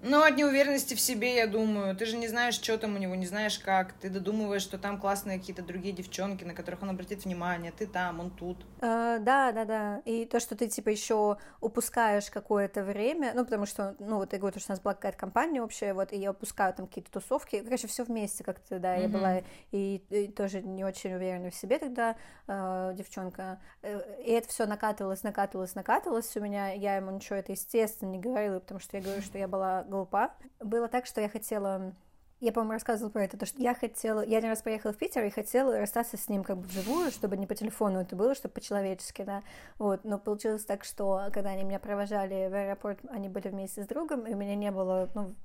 [0.03, 1.95] Ну, от неуверенности в себе, я думаю.
[1.95, 3.93] Ты же не знаешь, что там у него, не знаешь как.
[3.93, 7.71] Ты додумываешь, что там классные какие-то другие девчонки, на которых он обратит внимание.
[7.71, 8.65] Ты там, он тут.
[8.79, 10.01] Uh, да, да, да.
[10.05, 14.39] И то, что ты, типа, еще упускаешь какое-то время, ну, потому что, ну, вот я
[14.39, 17.59] говорю, что у нас была какая-то компания общая, вот, и я упускаю там какие-то тусовки.
[17.59, 18.97] Короче, все вместе как-то, да.
[18.97, 19.01] Mm-hmm.
[19.01, 22.15] Я была и, и тоже не очень уверена в себе тогда,
[22.47, 23.59] uh, девчонка.
[23.83, 26.71] Э, и это все накатывалось, накатывалось, накатывалось у меня.
[26.73, 30.33] Я ему ничего это, естественно, не говорила, потому что я говорю, что я была глупа.
[30.59, 31.93] Было так, что я хотела
[32.41, 34.25] я, по-моему, рассказывала про это, то, что я хотела...
[34.25, 37.37] Я один раз поехала в Питер и хотела расстаться с ним как бы вживую, чтобы
[37.37, 39.43] не по телефону это было, чтобы по-человечески, да.
[39.77, 43.87] Вот, но получилось так, что когда они меня провожали в аэропорт, они были вместе с
[43.87, 45.07] другом, и у меня не было...
[45.13, 45.35] Ну,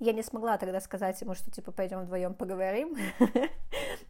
[0.00, 2.94] я не смогла тогда сказать ему, что, типа, пойдем вдвоем поговорим.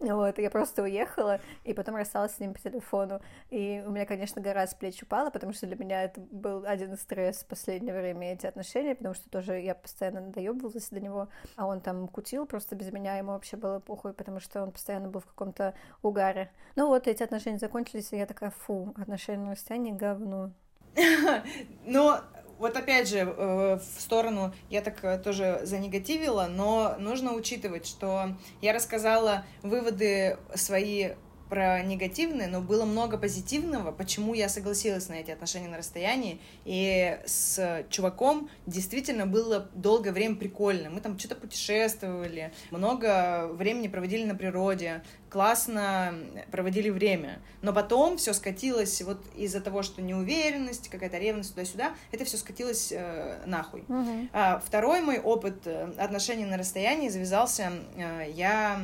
[0.01, 3.21] Вот, я просто уехала, и потом рассталась с ним по телефону.
[3.51, 6.95] И у меня, конечно, гора с плеч упала, потому что для меня это был один
[6.95, 11.29] из стресс в последнее время, эти отношения, потому что тоже я постоянно доебывалась до него,
[11.57, 15.09] а он там кутил просто без меня, ему вообще было похуй, потому что он постоянно
[15.09, 16.51] был в каком-то угаре.
[16.77, 20.53] Ну вот, эти отношения закончились, и я такая, фу, отношения на расстоянии говно.
[21.85, 22.21] Но
[22.59, 28.37] вот опять же, э, в сторону, я так э, тоже занегативила, но нужно учитывать, что
[28.61, 31.11] я рассказала выводы свои
[31.49, 36.41] про негативные, но было много позитивного, почему я согласилась на эти отношения на расстоянии.
[36.65, 40.91] И с чуваком действительно было долгое время прикольно.
[40.91, 46.15] Мы там что-то путешествовали, много времени проводили на природе, классно
[46.51, 47.41] проводили время.
[47.63, 52.93] Но потом все скатилось вот из-за того, что неуверенность, какая-то ревность туда-сюда, это все скатилось
[52.93, 53.85] э, нахуй.
[53.89, 54.29] Угу.
[54.33, 58.81] А, второй мой опыт э, отношений на расстоянии завязался, э, я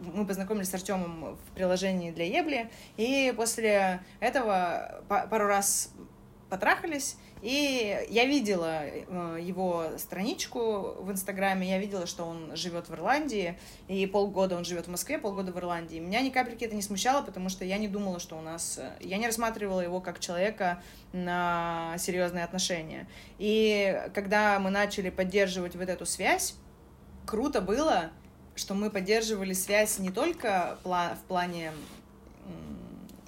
[0.00, 5.92] мы познакомились с Артемом в приложении для Ебли, и после этого пару раз
[6.48, 12.94] потрахались, и я видела э, его страничку в Инстаграме, я видела, что он живет в
[12.94, 13.58] Ирландии,
[13.88, 15.98] и полгода он живет в Москве, полгода в Ирландии.
[15.98, 18.76] Меня ни капельки это не смущало, потому что я не думала, что у нас...
[18.76, 20.82] Э, я не рассматривала его как человека
[21.12, 23.08] на серьезные отношения.
[23.38, 26.56] И когда мы начали поддерживать вот эту связь,
[27.24, 28.10] круто было,
[28.54, 31.72] что мы поддерживали связь не только в плане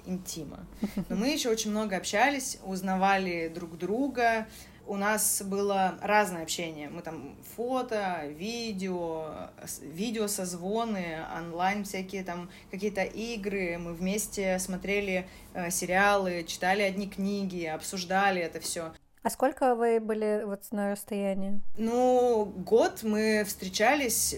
[0.05, 0.65] интима,
[1.09, 4.47] но мы еще очень много общались, узнавали друг друга,
[4.85, 6.89] у нас было разное общение.
[6.89, 9.49] Мы там фото, видео,
[9.81, 13.77] видео созвоны, онлайн всякие там какие-то игры.
[13.77, 18.91] Мы вместе смотрели э, сериалы, читали одни книги, обсуждали это все.
[19.21, 21.61] А сколько вы были вот на расстоянии?
[21.77, 24.35] Ну, год мы встречались,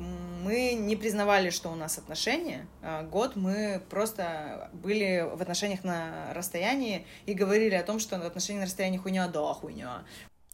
[0.00, 2.66] мы не признавали, что у нас отношения.
[2.82, 8.60] А год мы просто были в отношениях на расстоянии и говорили о том, что отношения
[8.60, 10.04] на расстоянии хуйня, да, хуйня.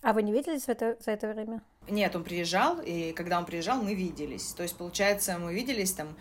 [0.03, 1.63] А вы не виделись в это, за это время?
[1.89, 4.53] Нет, он приезжал, и когда он приезжал, мы виделись.
[4.53, 6.17] То есть, получается, мы виделись там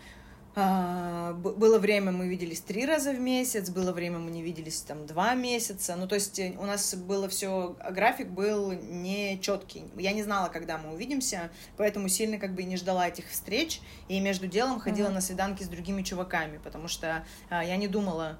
[0.56, 5.34] было время, мы виделись три раза в месяц, было время, мы не виделись там два
[5.34, 5.96] месяца.
[5.96, 9.84] Ну, то есть э, у нас было все, график был не четкий.
[9.96, 13.82] Я не знала, когда мы увидимся, поэтому сильно как бы не ждала этих встреч.
[14.08, 15.12] И между делом ходила mm-hmm.
[15.12, 18.38] на свиданки с другими чуваками, потому что а, я не думала,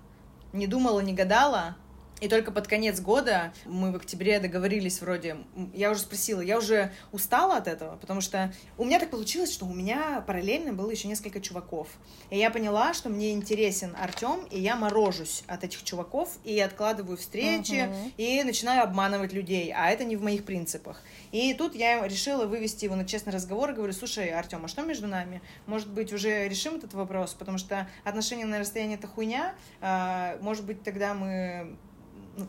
[0.54, 1.76] не думала, не гадала,
[2.20, 5.36] и только под конец года мы в октябре договорились вроде,
[5.74, 9.66] я уже спросила, я уже устала от этого, потому что у меня так получилось, что
[9.66, 11.88] у меня параллельно было еще несколько чуваков.
[12.30, 17.18] И я поняла, что мне интересен Артем, и я морожусь от этих чуваков, и откладываю
[17.18, 18.12] встречи, uh-huh.
[18.16, 21.02] и начинаю обманывать людей, а это не в моих принципах.
[21.32, 24.82] И тут я решила вывести его на честный разговор и говорю, слушай, Артем, а что
[24.82, 25.42] между нами?
[25.66, 30.64] Может быть, уже решим этот вопрос, потому что отношения на расстоянии это хуйня, а, может
[30.64, 31.76] быть, тогда мы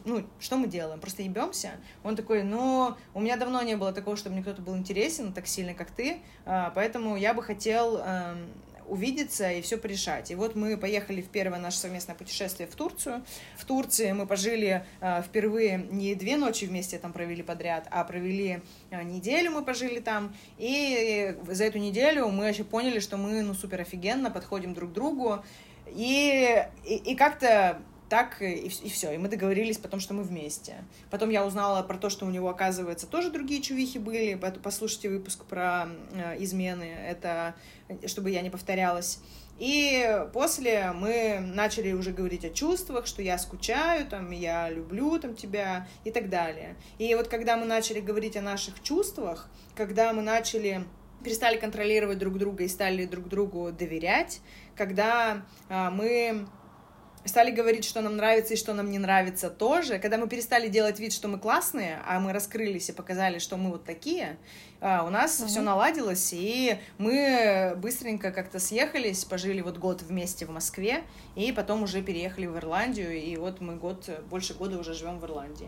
[0.05, 0.99] ну, что мы делаем?
[0.99, 1.71] Просто ебемся?
[2.03, 5.47] Он такой, ну, у меня давно не было такого, чтобы мне кто-то был интересен так
[5.47, 8.47] сильно, как ты, а, поэтому я бы хотел эм,
[8.87, 10.31] увидеться и все порешать.
[10.31, 13.23] И вот мы поехали в первое наше совместное путешествие в Турцию.
[13.57, 18.61] В Турции мы пожили э, впервые не две ночи вместе там провели подряд, а провели
[18.89, 20.35] э, неделю мы пожили там.
[20.57, 24.93] И за эту неделю мы вообще поняли, что мы ну супер офигенно подходим друг к
[24.93, 25.43] другу.
[25.87, 29.11] И, и, и как-то так и, и все.
[29.11, 30.83] И мы договорились потом, что мы вместе.
[31.09, 34.39] Потом я узнала про то, что у него, оказывается, тоже другие чувихи были.
[34.63, 36.83] Послушайте выпуск про э, измены.
[36.83, 37.55] Это
[38.05, 39.19] чтобы я не повторялась.
[39.57, 45.35] И после мы начали уже говорить о чувствах, что я скучаю, там, я люблю там,
[45.35, 46.75] тебя и так далее.
[46.99, 50.85] И вот когда мы начали говорить о наших чувствах, когда мы начали
[51.23, 54.41] перестали контролировать друг друга и стали друг другу доверять,
[54.75, 56.47] когда а, мы
[57.27, 60.99] стали говорить, что нам нравится и что нам не нравится тоже, когда мы перестали делать
[60.99, 64.37] вид, что мы классные, а мы раскрылись и показали, что мы вот такие,
[64.79, 65.47] а, у нас угу.
[65.47, 71.03] все наладилось, и мы быстренько как-то съехались, пожили вот год вместе в Москве,
[71.35, 75.25] и потом уже переехали в Ирландию, и вот мы год, больше года уже живем в
[75.25, 75.67] Ирландии.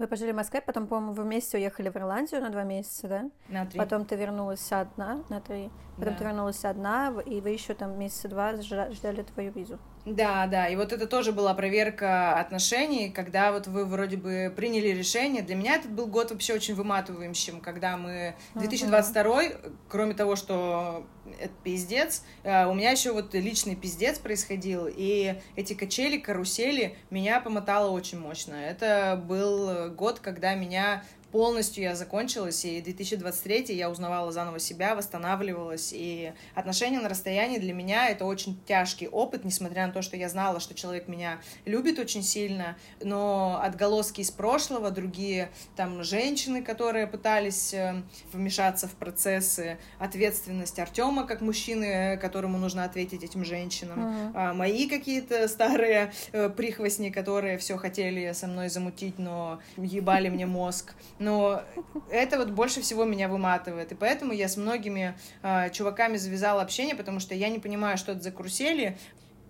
[0.00, 3.30] Вы пожили в Москве, потом, по-моему, вы вместе уехали в Ирландию на два месяца, да?
[3.48, 3.78] На три.
[3.78, 5.70] Потом ты вернулась одна, на три.
[5.98, 6.18] Потом да.
[6.18, 9.78] ты вернулась одна, и вы еще там месяца два ждали твою визу.
[10.06, 14.88] Да, да, и вот это тоже была проверка отношений, когда вот вы вроде бы приняли
[14.88, 15.42] решение.
[15.42, 19.72] Для меня этот был год вообще очень выматывающим, когда мы 2022, uh-huh.
[19.88, 21.06] кроме того, что
[21.38, 27.40] это пиздец, э, у меня еще вот личный пиздец происходил, и эти качели, карусели меня
[27.40, 28.54] помотало очень мощно.
[28.54, 35.92] Это был год, когда меня полностью я закончилась, и 2023 я узнавала заново себя, восстанавливалась,
[35.94, 40.28] и отношения на расстоянии для меня это очень тяжкий опыт, несмотря на то, что я
[40.28, 47.06] знала, что человек меня любит очень сильно, но отголоски из прошлого, другие там женщины, которые
[47.06, 54.54] пытались э, вмешаться в процессы, ответственность Артема как мужчины, которому нужно ответить этим женщинам, uh-huh.
[54.54, 60.94] мои какие-то старые э, прихвостни, которые все хотели со мной замутить, но ебали мне мозг
[61.20, 61.62] но
[62.10, 63.92] это вот больше всего меня выматывает.
[63.92, 68.12] И поэтому я с многими э, чуваками завязала общение, потому что я не понимаю, что
[68.12, 68.98] это за карусели.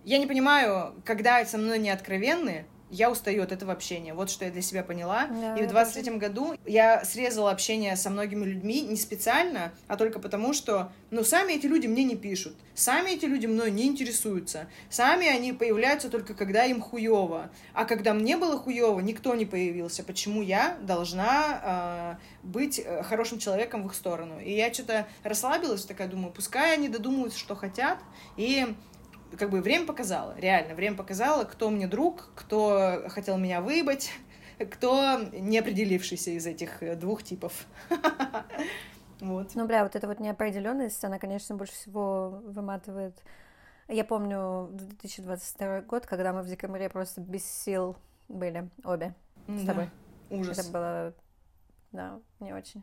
[0.04, 4.14] Я не понимаю, когда со мной не откровенны, я устаю от этого общения.
[4.14, 5.26] Вот что я для себя поняла.
[5.28, 10.18] Да, и в 23-м году я срезала общение со многими людьми не специально, а только
[10.18, 14.66] потому, что, ну, сами эти люди мне не пишут, сами эти люди мной не интересуются,
[14.88, 17.50] сами они появляются только когда им хуево.
[17.74, 20.02] А когда мне было хуево, никто не появился.
[20.02, 24.40] Почему я должна э, быть хорошим человеком в их сторону?
[24.40, 27.98] И я что-то расслабилась, такая думаю, пускай они додумывают, что хотят,
[28.36, 28.74] и
[29.38, 34.12] как бы время показало, реально, время показало, кто мне друг, кто хотел меня выебать,
[34.70, 37.66] кто не определившийся из этих э, двух типов.
[39.20, 39.54] Вот.
[39.54, 43.22] Ну, бля, вот эта вот неопределенность, она, конечно, больше всего выматывает.
[43.86, 47.96] Я помню 2022 год, когда мы в декабре просто без сил
[48.28, 49.14] были обе
[49.46, 49.66] с да.
[49.66, 49.90] тобой.
[50.30, 50.58] Ужас.
[50.58, 51.14] Это было,
[51.92, 52.82] да, не очень.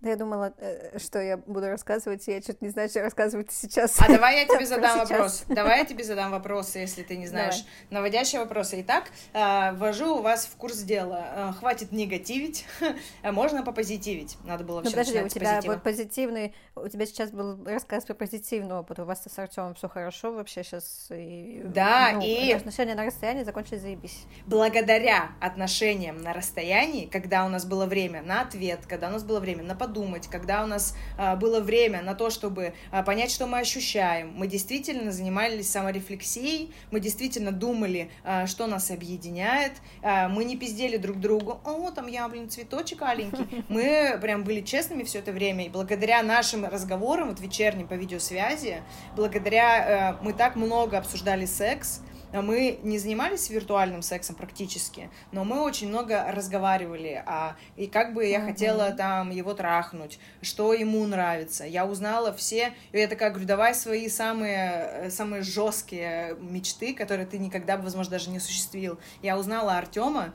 [0.00, 3.98] Да я думала, э, что я буду рассказывать, я что-то не знаю, что рассказывать сейчас.
[4.00, 5.44] А давай я тебе задам вопрос.
[5.48, 7.64] Давай я тебе задам вопросы, если ты не знаешь.
[7.88, 8.82] Наводящие вопросы.
[8.82, 11.24] Итак, э, ввожу вас в курс дела.
[11.34, 12.66] Э, Хватит негативить,
[13.22, 14.36] можно попозитивить.
[14.44, 18.12] Надо было Ну все подожди, у тебя вот позитивный, у тебя сейчас был рассказ про
[18.14, 22.94] позитивный опыт, у вас с Артемом все хорошо вообще сейчас, и, Да, ну, и- отношения
[22.94, 24.24] на расстоянии закончились заебись.
[24.46, 29.40] благодаря отношениям на расстоянии, когда у нас было время на ответ, когда у нас было
[29.40, 33.46] время на подумать, когда у нас а, было время на то, чтобы а, понять, что
[33.46, 39.72] мы ощущаем, мы действительно занимались саморефлексией, мы действительно думали, а, что нас объединяет,
[40.02, 45.02] мы не пиздели друг другу, о, там я, блин, цветочек аленький, мы прям были честными
[45.02, 48.82] все это время, и благодаря нашим разговорам, вот вечерним по видеосвязи,
[49.16, 52.00] благодаря, э, мы так много обсуждали секс,
[52.42, 58.26] Мы не занимались виртуальным сексом практически, но мы очень много разговаривали, а, и как бы
[58.26, 58.48] я Мгм.
[58.48, 61.64] хотела там его трахнуть, что ему нравится.
[61.64, 67.26] Я узнала все, и я такая говорю, давай свои самые, э, самые жесткие мечты, которые
[67.26, 68.98] ты никогда бы, возможно, даже не осуществил.
[69.22, 70.34] Я узнала Артема,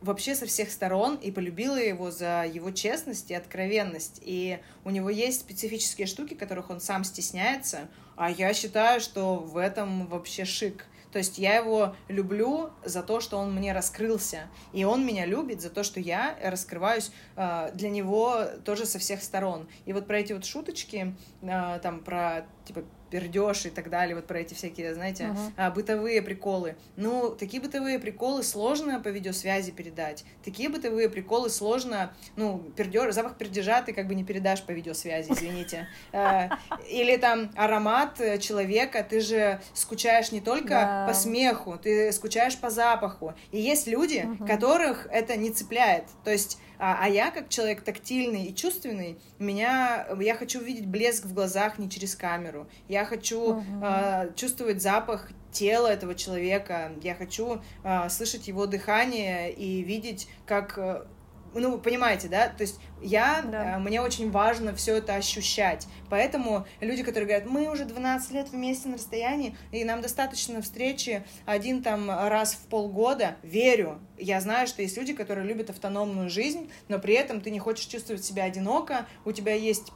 [0.00, 4.20] вообще со всех сторон и полюбила его за его честность и откровенность.
[4.24, 9.56] И у него есть специфические штуки, которых он сам стесняется, а я считаю, что в
[9.56, 10.86] этом вообще шик.
[11.12, 15.62] То есть я его люблю за то, что он мне раскрылся, и он меня любит
[15.62, 19.68] за то, что я раскрываюсь э, для него тоже со всех сторон.
[19.86, 24.26] И вот про эти вот шуточки, э, там про типа пердеж и так далее, вот
[24.26, 26.76] про эти всякие, знаете, а, бытовые приколы.
[26.96, 30.24] Ну, такие бытовые приколы сложно по видеосвязи передать.
[30.44, 35.32] Такие бытовые приколы сложно, ну, пердеж, запах пердежа ты как бы не передашь по видеосвязи,
[35.32, 35.88] извините.
[36.12, 36.48] Э,
[36.88, 42.70] Или там аромат э, человека, ты же скучаешь не только по смеху, ты скучаешь по
[42.70, 43.34] запаху.
[43.52, 46.04] И есть люди, которых это не цепляет.
[46.24, 51.24] То есть а, а я, как человек тактильный и чувственный, меня, я хочу видеть блеск
[51.24, 52.68] в глазах не через камеру.
[52.88, 53.80] Я хочу Мгм.
[53.84, 56.92] а, чувствовать запах тела этого человека.
[57.02, 61.06] Я хочу а, слышать его дыхание и видеть, как...
[61.54, 62.48] Ну, вы понимаете, да?
[62.48, 63.76] То есть я, Да.
[63.76, 65.86] э, мне очень важно все это ощущать.
[66.10, 71.24] Поэтому люди, которые говорят, мы уже 12 лет вместе на расстоянии, и нам достаточно встречи
[71.46, 73.98] один там раз в полгода, верю.
[74.18, 77.86] Я знаю, что есть люди, которые любят автономную жизнь, но при этом ты не хочешь
[77.86, 79.92] чувствовать себя одиноко, у тебя есть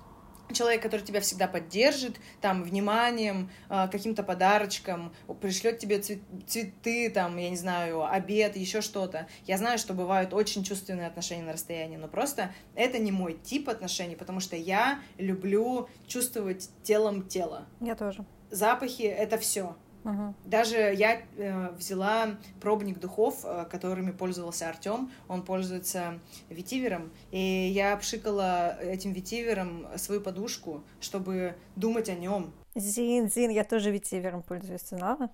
[0.52, 7.36] человек, который тебя всегда поддержит, там, вниманием, э, каким-то подарочком, пришлет тебе цве- цветы, там,
[7.36, 9.26] я не знаю, обед, еще что-то.
[9.46, 13.68] Я знаю, что бывают очень чувственные отношения на расстоянии, но просто это не мой тип
[13.68, 17.66] отношений, потому что я люблю чувствовать телом тело.
[17.80, 18.24] Я тоже.
[18.50, 19.76] Запахи— это все.
[20.04, 20.34] Мгм.
[20.44, 25.10] Даже я э, взяла пробник духов, э, которыми пользовался Артем.
[25.28, 27.12] Он пользуется ветивером.
[27.30, 32.52] И я пшикала этим ветивером свою подушку, чтобы думать о нем.
[32.74, 35.30] Зин, Зин, я тоже ветивером пользуюсь, ты знала?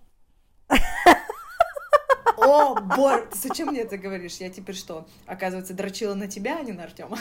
[2.37, 4.37] О, боже, ты зачем мне это говоришь?
[4.37, 7.19] Я теперь что, оказывается, дрочила на тебя, а не на Артема?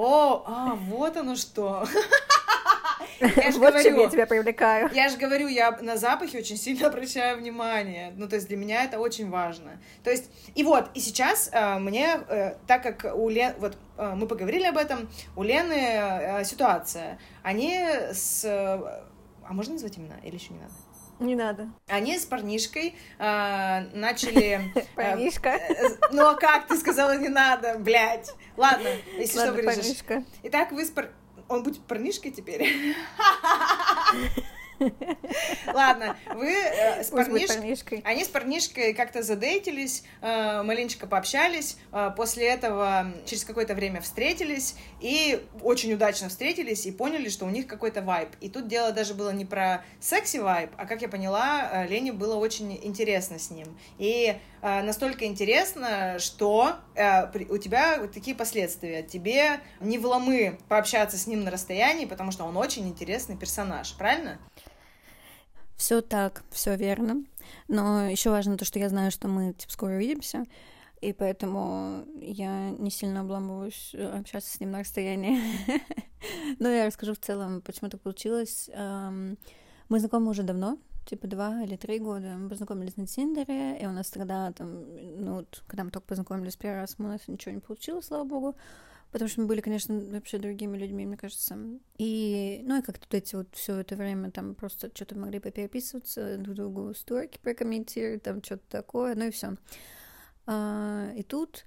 [0.00, 1.84] О, а, вот оно что.
[3.20, 4.90] Я же вот чем я говорю, тебя привлекаю.
[4.94, 8.12] Я же говорю, я на запахи очень сильно обращаю внимание.
[8.16, 9.80] Ну, то есть для меня это очень важно.
[10.04, 14.14] То есть, и вот, и сейчас э, мне, э, так как у Лен, вот э,
[14.14, 17.18] мы поговорили об этом, у Лены э, ситуация.
[17.42, 17.76] Они
[18.12, 18.44] с...
[18.44, 18.48] э,
[19.48, 20.72] а можно назвать имена или еще не надо?
[21.20, 21.68] Не надо.
[21.88, 24.60] Они с парнишкой э, начали...
[24.94, 25.50] Парнишка.
[25.50, 28.30] э, Ну а как ты сказала не надо, блядь?
[28.56, 29.76] Ладно, если что Ладно, вырежешь.
[29.76, 30.24] парнишка.
[30.44, 31.10] Итак, вы с пар...
[31.48, 32.94] Он будет парнишкой теперь?
[35.66, 38.02] Ладно, вы э, с парнишкой...
[38.04, 44.76] Они с парнишкой как-то задейтились, э, маленечко пообщались, э, после этого через какое-то время встретились,
[45.00, 48.30] и очень удачно встретились, и поняли, что у них какой-то вайб.
[48.40, 52.78] И тут дело даже было не про секси-вайб, а, как я поняла, Лене было очень
[52.82, 53.78] интересно с ним.
[53.98, 59.02] И настолько интересно, что у тебя вот такие последствия.
[59.02, 64.38] Тебе не вломы пообщаться с ним на расстоянии, потому что он очень интересный персонаж, правильно?
[65.78, 67.24] Все так, все верно.
[67.68, 70.44] Но еще важно то, что я знаю, что мы типа, скоро увидимся,
[71.00, 75.40] и поэтому я не сильно обламываюсь э, общаться с ним на расстоянии.
[76.58, 78.68] Но я расскажу в целом, почему так получилось.
[78.74, 82.36] Мы знакомы уже давно, типа два или три года.
[82.36, 84.84] Мы познакомились на Тиндере, и у нас тогда, там,
[85.24, 88.56] ну, когда мы только познакомились первый раз, у нас ничего не получилось, слава богу.
[89.10, 91.56] Потому что мы были, конечно, вообще другими людьми, мне кажется.
[91.96, 96.36] И, ну, и как тут эти вот все это время там просто что-то могли попереписываться,
[96.36, 99.56] друг другу сторики прокомментировать, там что-то такое, ну и все.
[100.46, 101.64] А, и тут,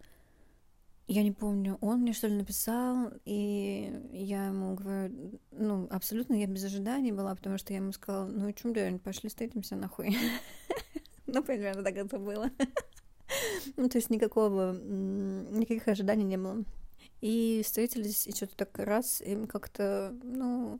[1.07, 6.45] я не помню, он мне что ли написал, и я ему говорю, ну, абсолютно я
[6.45, 10.15] без ожиданий была, потому что я ему сказала, ну, и чем делать, пошли встретимся нахуй.
[11.33, 12.51] Ну, примерно так это было.
[13.77, 16.65] Ну, то есть никакого, никаких ожиданий не было.
[17.21, 20.79] И встретились, и что-то так раз, им как-то, ну,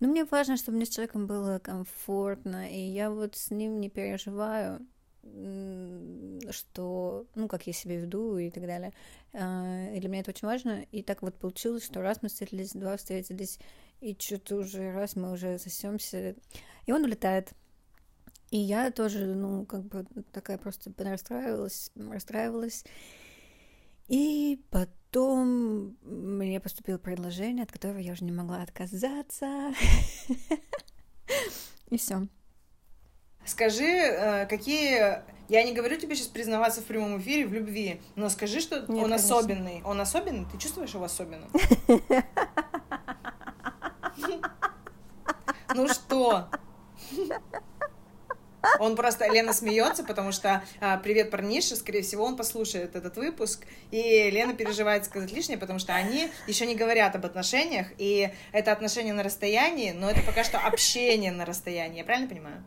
[0.00, 3.90] ну, мне важно, чтобы мне с человеком было комфортно, и я вот с ним не
[3.90, 4.80] переживаю,
[6.50, 8.92] что, ну, как я себя веду и так далее.
[9.32, 10.86] А, И для меня это очень важно.
[10.92, 13.58] И так вот получилось, что раз мы встретились, два встретились,
[14.00, 16.36] и что-то уже раз мы уже засемся,
[16.86, 17.52] и он улетает.
[18.50, 22.84] И я тоже, ну, как бы такая просто расстраивалась, расстраивалась.
[24.06, 29.72] И потом мне поступило предложение, от которого я уже не могла отказаться.
[31.88, 32.28] И все.
[33.44, 35.22] Скажи, э, какие...
[35.48, 38.90] Я не говорю тебе сейчас признаваться в прямом эфире в любви, но скажи, что Нет,
[38.90, 39.14] он конечно.
[39.14, 39.82] особенный.
[39.82, 40.46] Он особенный?
[40.52, 41.50] Ты чувствуешь его особенным?
[45.74, 46.48] Ну что?
[48.80, 53.66] Он просто, Лена смеется, потому что а, привет, парниша, скорее всего, он послушает этот выпуск,
[53.90, 58.72] и Лена переживает сказать лишнее, потому что они еще не говорят об отношениях, и это
[58.72, 62.64] отношения на расстоянии, но это пока что общение на расстоянии, я правильно понимаю?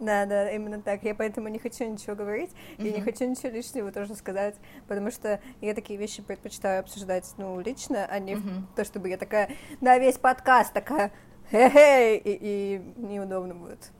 [0.00, 1.02] Да, да, именно так.
[1.04, 4.56] Я поэтому не хочу ничего говорить, и не хочу ничего лишнего тоже сказать,
[4.88, 8.66] потому что я такие вещи предпочитаю обсуждать, ну, лично, а не Мгм.
[8.74, 11.12] то, чтобы я такая, на весь подкаст такая,
[11.50, 13.90] хе-хей, и, и неудобно будет.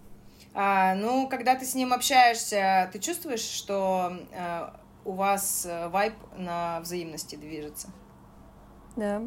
[0.52, 4.68] А, ну, когда ты с ним общаешься, ты чувствуешь, что э,
[5.04, 7.88] у вас э, вайб на взаимности движется?
[8.96, 9.22] Да.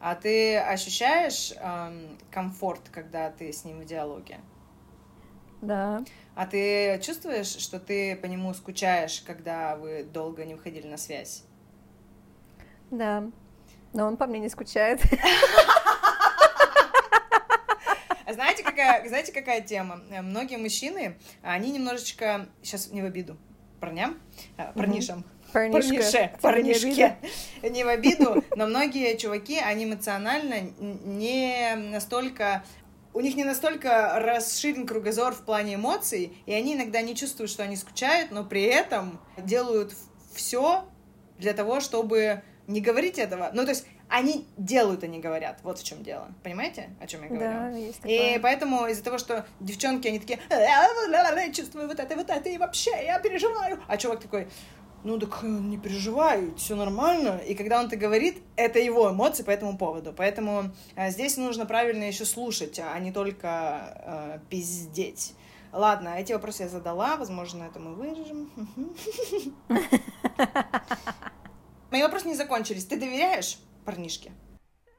[0.00, 4.38] А ты ощущаешь эм, комфорт, когда ты с ним в диалоге?
[5.60, 6.04] Да.
[6.36, 11.44] А ты чувствуешь, что ты по нему скучаешь, когда вы долго не выходили на связь?
[12.90, 13.24] Да.
[13.92, 15.00] Но он по мне не скучает.
[18.28, 20.02] А знаете, какая, знаете, какая тема?
[20.10, 23.38] Э, Многие мужчины, они немножечко, сейчас не в обиду,
[23.80, 24.18] парням,
[24.58, 25.24] э, парнишам,
[26.42, 27.16] парнишке,
[27.62, 27.74] обидно?
[27.74, 32.64] не в обиду, но многие чуваки, они эмоционально не настолько
[33.14, 37.62] у них не настолько расширен кругозор в плане эмоций, и они иногда не чувствуют, что
[37.62, 39.94] они скучают, но при этом делают
[40.34, 40.84] все
[41.38, 43.50] для того, чтобы не говорить этого.
[43.54, 45.60] Ну, то есть они делают, не говорят.
[45.62, 46.28] Вот в чем дело.
[46.42, 47.44] Понимаете, о чем я говорю?
[47.44, 48.40] Да, есть И такое.
[48.40, 52.90] поэтому из-за того, что девчонки, они такие, я чувствую вот это, вот это, и вообще
[53.04, 53.80] я переживаю.
[53.86, 54.48] А чувак такой,
[55.04, 57.38] ну так э, не переживай, все нормально.
[57.46, 60.12] И когда он это говорит, это его эмоции по этому поводу.
[60.12, 65.34] Поэтому э, здесь нужно правильно еще слушать, а не только э, пиздеть.
[65.72, 68.50] Ладно, эти вопросы я задала, возможно, это мы вырежем.
[71.90, 72.86] Мои вопросы не закончились.
[72.86, 74.32] Ты доверяешь парнишке?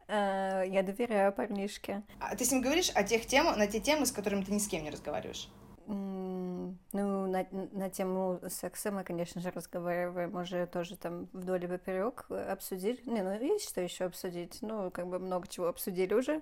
[0.07, 2.01] А, Я доверяю парнишке.
[2.19, 4.57] А ты с ним говоришь о тех темах, на те темы, с которыми ты ни
[4.57, 5.47] с кем не разговариваешь?
[5.85, 12.25] Ну, на, на тему секса мы, конечно же, разговариваем уже тоже там вдоль и поперек
[12.31, 12.99] обсудили.
[13.05, 14.57] Не, ну есть что еще обсудить.
[14.61, 16.41] Ну, как бы много чего обсудили уже.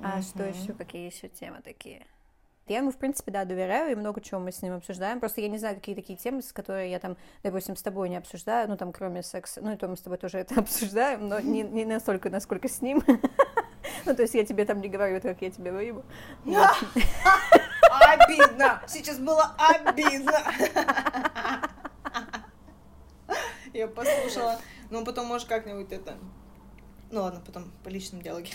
[0.00, 0.54] А что Мгм.
[0.54, 2.06] еще, какие еще темы такие?
[2.68, 5.20] Я ему, в принципе, да, доверяю, и много чего мы с ним обсуждаем.
[5.20, 8.16] Просто я не знаю, какие такие темы, с которые я там, допустим, с тобой не
[8.16, 9.60] обсуждаю, ну, там, кроме секса.
[9.62, 12.82] Ну, и то мы с тобой тоже это обсуждаем, но не, не настолько, насколько с
[12.82, 13.02] ним.
[14.04, 16.04] Ну, то есть я тебе там не говорю, как я тебе выебу.
[16.44, 18.82] Обидно!
[18.86, 20.32] Сейчас было обидно!
[23.72, 24.60] Я послушала.
[24.90, 26.16] Ну, потом, может, как-нибудь это...
[27.10, 28.52] Ну, ладно, потом по личным диалоге.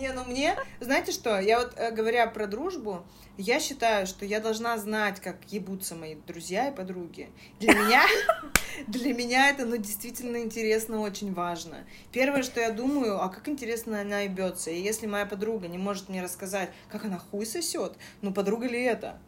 [0.00, 3.04] Не, ну мне, знаете что, я вот, э, говоря про дружбу,
[3.36, 7.28] я считаю, что я должна знать, как ебутся мои друзья и подруги.
[7.58, 8.02] Для меня,
[8.86, 11.84] для меня это, ну, действительно интересно, очень важно.
[12.12, 14.70] Первое, что я думаю, а как интересно она ебется.
[14.70, 17.92] И если моя подруга не может мне рассказать, как она хуй сосет,
[18.22, 19.18] ну, подруга ли это?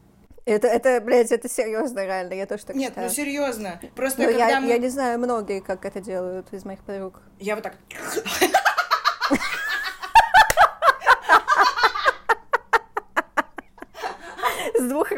[0.47, 3.09] Это, это, блядь, это серьезно, реально, я тоже так Нет, считаю.
[3.09, 3.81] ну, серьезно.
[3.95, 4.69] Просто Но когда я, мы...
[4.69, 7.21] я не знаю, многие как это делают из моих подруг.
[7.39, 7.77] Я вот так...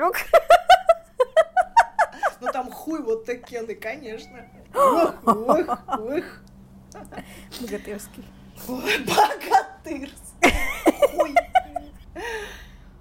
[0.04, 0.16] Рук.
[2.40, 4.44] Ну, там хуй вот такенный, конечно.
[4.74, 6.24] Ух, ух, ух.
[7.60, 8.24] Богатырский.
[8.68, 10.52] Ой, богатырский.
[11.10, 11.34] Хуй.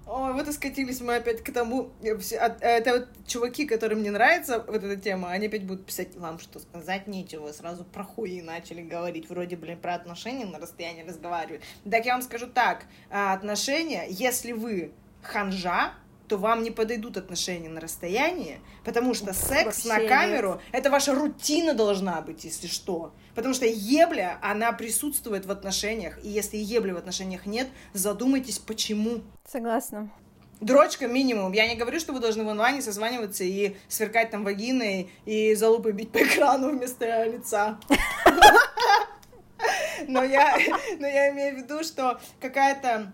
[0.06, 1.90] Ой, вот и скатились мы опять к тому.
[2.02, 6.16] э, а- Это вот чуваки, которым не нравится вот эта тема, они опять будут писать,
[6.16, 11.02] вам что сказать нечего, сразу про хуи начали говорить, вроде, блин, про отношения на расстоянии
[11.02, 11.62] разговаривают.
[11.90, 14.92] Так я вам скажу так, а, отношения, если вы
[15.22, 15.94] ханжа,
[16.28, 20.08] то вам не подойдут отношения на расстоянии, потому что секс Вообще на нет.
[20.08, 23.12] камеру это ваша рутина должна быть, если что.
[23.34, 29.22] Потому что ебля, она присутствует в отношениях, и если ебли в отношениях нет, задумайтесь, почему.
[29.46, 30.10] Согласна.
[30.60, 31.52] Дрочка минимум.
[31.52, 35.92] Я не говорю, что вы должны в онлайне созваниваться и сверкать там вагиной и залупой
[35.92, 37.78] бить по экрану вместо лица.
[40.08, 40.56] Но я,
[40.98, 43.12] но я имею в виду, что какая-то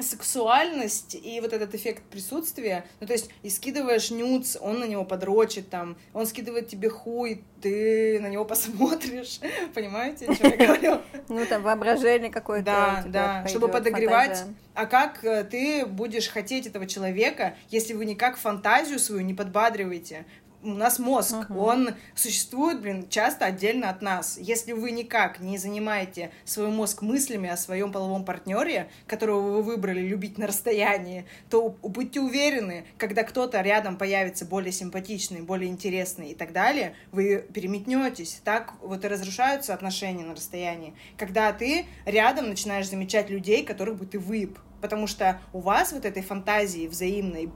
[0.00, 5.04] сексуальность и вот этот эффект присутствия, ну, то есть, и скидываешь нюц, он на него
[5.04, 9.40] подрочит, там, он скидывает тебе хуй, ты на него посмотришь,
[9.74, 11.00] понимаете, что я говорю?
[11.28, 12.64] Ну, там воображение какое-то.
[12.64, 14.44] Да, да, чтобы подогревать.
[14.74, 20.24] А как э, ты будешь хотеть этого человека, если вы никак фантазию свою не подбадриваете?
[20.64, 21.58] У нас мозг, Мгм.
[21.58, 24.38] он существует, блин, часто отдельно от нас.
[24.38, 30.00] Если вы никак не занимаете свой мозг мыслями о своем половом партнере, которого вы выбрали
[30.00, 36.34] любить на расстоянии, то будьте уверены, когда кто-то рядом появится более симпатичный, более интересный и
[36.34, 38.40] так далее, вы переметнетесь.
[38.44, 40.94] Так вот и разрушаются отношения на расстоянии.
[41.18, 44.58] Когда ты рядом начинаешь замечать людей, которых бы ты выеб.
[44.80, 47.50] Потому что у вас вот этой фантазии взаимной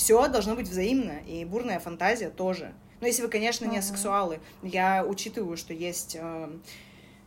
[0.00, 2.72] все должно быть взаимно, и бурная фантазия тоже.
[3.02, 6.48] Но если вы, конечно, не сексуалы, я учитываю, что есть, э,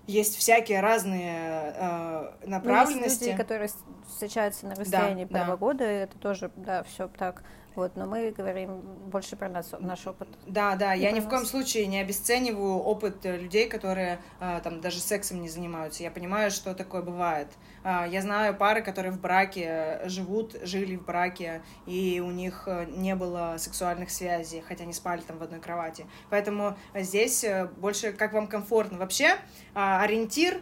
[0.07, 3.09] есть всякие разные э, Ну, направленности.
[3.09, 3.69] есть люди, которые
[4.07, 5.45] встречаются на расстоянии да.
[5.45, 7.43] два года, и это тоже, да, все так.
[7.75, 10.27] Вот, но мы говорим больше про нас, наш опыт.
[10.45, 11.49] Да, да, я про ни в коем нас.
[11.49, 16.03] случае не обесцениваю опыт э, людей, которые э, там даже сексом не занимаются.
[16.03, 17.47] Я понимаю, что такое бывает.
[17.83, 19.65] А, Я знаю пары, которые в браке
[20.03, 25.21] э, живут, жили в браке, и у них не было сексуальных связей, хотя они спали
[25.21, 26.05] там в одной кровати.
[26.29, 27.43] Поэтому здесь
[27.77, 28.97] больше как вам комфортно.
[28.99, 29.35] Вообще
[29.73, 30.61] а, ориентир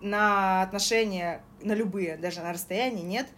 [0.00, 3.28] на отношения, на любые, даже на расстоянии нет.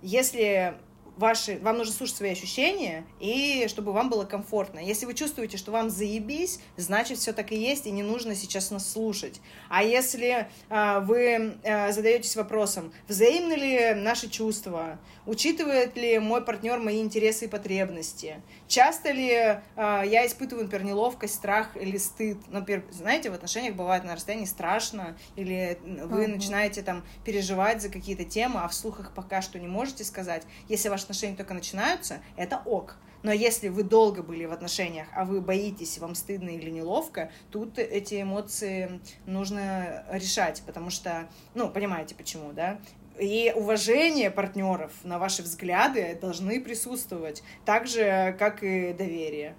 [0.00, 0.74] Если
[1.16, 4.78] ваши, вам нужно слушать свои ощущения, и чтобы вам было комфортно.
[4.78, 8.70] Если вы чувствуете, что вам заебись, значит, все так и есть, и не нужно сейчас
[8.70, 9.40] нас слушать.
[9.68, 16.78] А если а, вы а, задаетесь вопросом, взаимны ли наши чувства, учитывает ли мой партнер
[16.78, 22.38] мои интересы и потребности, часто ли а, я испытываю, например, неловкость, страх или стыд.
[22.48, 26.32] Например, знаете, в отношениях бывает на расстоянии страшно, или вы Мгм.
[26.32, 30.42] начинаете там переживать за какие-то темы, а вслух их пока что не можете сказать.
[30.68, 32.96] Если ваши отношения только начинаются, это ок.
[33.22, 37.78] Но если вы долго были в отношениях, а вы боитесь, вам стыдно или неловко, тут
[37.78, 42.80] эти эмоции нужно решать, потому что, ну, понимаете почему, да?
[43.20, 49.54] И уважение партнеров на ваши взгляды должны присутствовать, так же, как и доверие.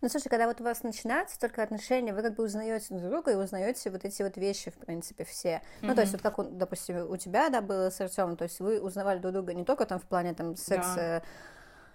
[0.00, 3.32] Ну, слушай, когда вот у вас начинаются только отношения, вы как бы узнаете друг друга
[3.32, 5.60] и узнаете вот эти вот вещи, в принципе, все.
[5.82, 8.80] Ну, то есть, вот как, допустим, у тебя, да, было с Артемом, то есть вы
[8.80, 11.22] узнавали друг друга не только там в плане там секса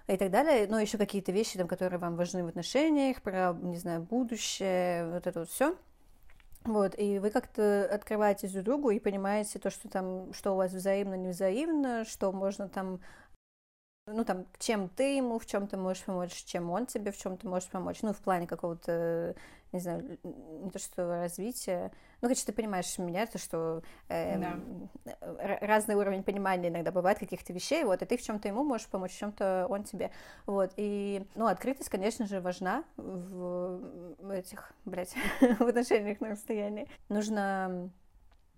[0.08, 3.78] и так далее, но еще какие-то вещи, там, которые вам важны в отношениях, про, не
[3.78, 5.76] знаю, будущее, вот это вот все.
[6.64, 10.72] Вот, и вы как-то открываетесь друг другу и понимаете то, что там, что у вас
[10.72, 13.02] взаимно, не взаимно, что можно там
[14.08, 17.38] ну, там, чем ты ему в чем ты можешь помочь, чем он тебе в чем
[17.38, 19.36] ты можешь помочь, ну, в плане какого-то,
[19.72, 21.92] не знаю, не то что развития,
[22.22, 24.90] ну, короче, ты понимаешь меня, то, что эм,
[25.22, 28.88] р- разный уровень понимания иногда бывает каких-то вещей, вот, и ты в чем-то ему можешь
[28.88, 30.12] помочь, в чем-то он тебе,
[30.46, 35.16] вот, и, ну, открытость, конечно же, важна в этих, блядь,
[35.60, 36.88] в отношениях на расстоянии.
[37.10, 37.90] Нужно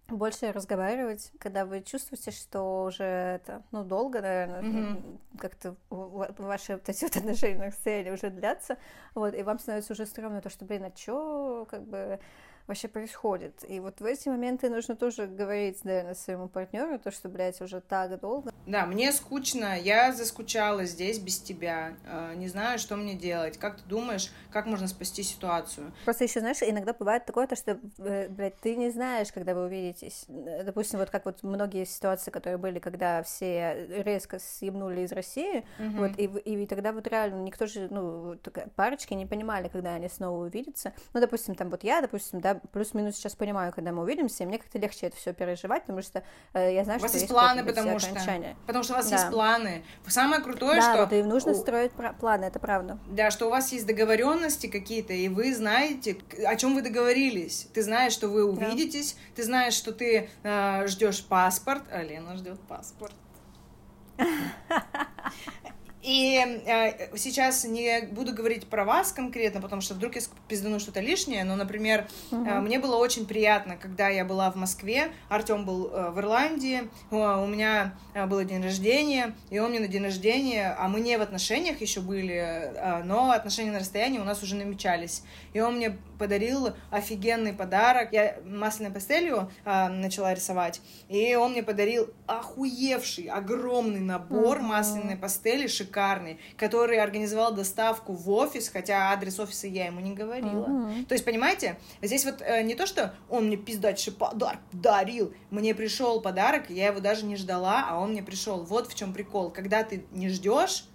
[0.09, 5.19] больше разговаривать, когда вы чувствуете, что уже это, ну, долго, наверное, Мгм.
[5.37, 8.77] как-то ваши вот эти вот отношения на расстоянии уже длятся,
[9.15, 12.19] вот, и вам становится уже стрёмно то, что, блин, а чё, как бы,
[12.67, 13.63] вообще происходит?
[13.67, 17.81] И вот в эти моменты нужно тоже говорить, наверное, своему партнеру, то, что, блядь, уже
[17.81, 18.51] так долго.
[18.65, 23.57] Да, мне скучно, я заскучала здесь без тебя, э, не знаю, что мне делать.
[23.57, 25.93] Как ты думаешь, как можно спасти ситуацию?
[26.03, 29.65] Просто еще, знаешь, иногда бывает такое, то, что, э, блядь, ты не знаешь, когда вы
[29.65, 30.25] увидитесь.
[30.27, 35.63] Э, Допустим, вот как вот многие ситуации, которые были, когда все резко съебнули из России,
[35.79, 35.97] Мгм.
[35.99, 38.35] вот, и, и тогда вот реально никто же, ну,
[38.75, 40.91] парочки не понимали, когда они снова увидятся.
[41.13, 44.57] Ну, допустим, там вот я, допустим, да, плюс-минус сейчас понимаю, когда мы увидимся, и мне
[44.57, 47.33] как-то легче это все переживать, потому что э, я знаю, У вас что есть есть
[47.33, 48.15] планы, потому что...
[48.65, 49.15] Потому что у вас Да.
[49.15, 49.83] есть планы.
[50.07, 51.03] Самое крутое, Да, что...
[51.05, 52.97] вот и нужно у- строить планы, это правда.
[53.07, 57.67] Да, что у вас есть договоренности какие-то, и вы знаете, о чем вы договорились.
[57.73, 62.59] Ты знаешь, что вы увидитесь, ты знаешь, что ты э, ждешь паспорт, а Лена ждет
[62.61, 63.13] паспорт.
[66.07, 71.01] И э, сейчас не буду говорить про вас конкретно, потому что вдруг я пиздану что-то
[71.01, 72.45] лишнее, но, например, угу.
[72.45, 76.89] э, мне было очень приятно, когда я была в Москве, Артем был э, в Ирландии,
[77.11, 81.01] э, у меня э, было день рождения, и он мне на день рождения, а мы
[81.01, 85.59] не в отношениях еще были, э, но отношения на расстоянии у нас уже намечались, и
[85.59, 92.09] он мне подарил офигенный подарок, я масляной пастелью э, начала рисовать, и он мне подарил
[92.25, 94.67] охуевший, огромный набор угу.
[94.67, 100.65] масляной пастели, шикарный, который организовал доставку в офис, хотя адрес офиса я ему не говорила.
[100.65, 101.05] Mm-hmm.
[101.05, 105.73] То есть, понимаете, здесь вот э, не то, что он мне пиздачий подарок дарил, мне
[105.75, 108.63] пришел подарок, я его даже не ждала, а он мне пришел.
[108.63, 109.49] Вот в чем прикол.
[109.49, 110.85] Когда ты не ждешь,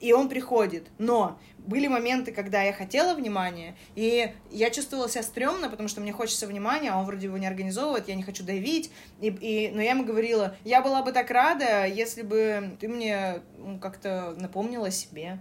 [0.00, 0.88] и он приходит.
[0.98, 1.38] Но
[1.68, 6.46] были моменты, когда я хотела внимания, и я чувствовала себя стрёмно, потому что мне хочется
[6.46, 8.90] внимания, а он вроде его не организовывает, я не хочу давить,
[9.20, 13.42] и, и, но я ему говорила, я была бы так рада, если бы ты мне
[13.58, 15.38] ну, как-то напомнила себе.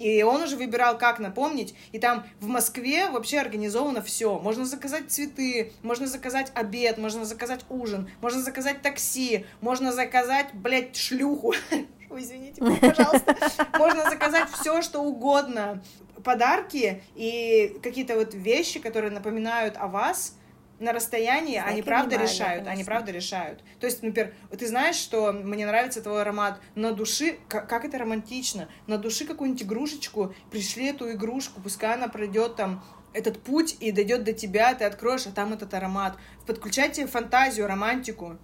[0.00, 1.74] И он уже выбирал, как напомнить.
[1.92, 4.38] И там в Москве вообще организовано все.
[4.38, 10.96] Можно заказать цветы, можно заказать обед, можно заказать ужин, можно заказать такси, можно заказать, блядь,
[10.96, 11.52] шлюху.
[12.10, 13.36] Ой, извините, пожалуйста.
[13.78, 15.82] Можно заказать все, что угодно.
[16.24, 20.34] Подарки и какие-то вот вещи, которые напоминают о вас,
[20.80, 22.72] на расстоянии Знаки они правда решают, конечно.
[22.72, 23.62] они правда решают.
[23.78, 27.98] То есть, например, ты знаешь, что мне нравится твой аромат на души, как, как это
[27.98, 32.82] романтично, на души какую-нибудь игрушечку, пришли эту игрушку, пускай она пройдет там
[33.12, 36.16] этот путь и дойдет до тебя, ты откроешь, а там этот аромат.
[36.46, 38.38] Подключайте фантазию, романтику.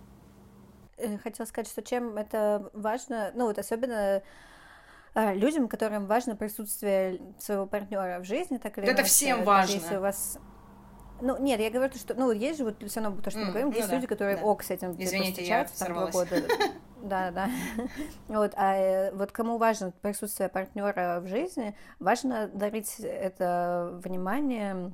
[0.99, 4.23] Э, хотела сказать, что чем это важно, ну вот особенно
[5.15, 9.01] э, людям, которым важно присутствие своего партнера в жизни, так или иначе.
[9.01, 9.75] Это всем важно.
[9.75, 10.39] Если у вас
[11.21, 13.71] ну, нет, я говорю, что, ну, есть же вот все равно то, что мы говорим,
[13.71, 14.43] ну, есть да, люди, которые да.
[14.43, 16.37] ок с этим Извините, встречаются, там, два года.
[17.03, 17.51] Да, да.
[18.27, 24.93] Вот, а э, вот кому важно присутствие партнера в жизни, важно дарить это внимание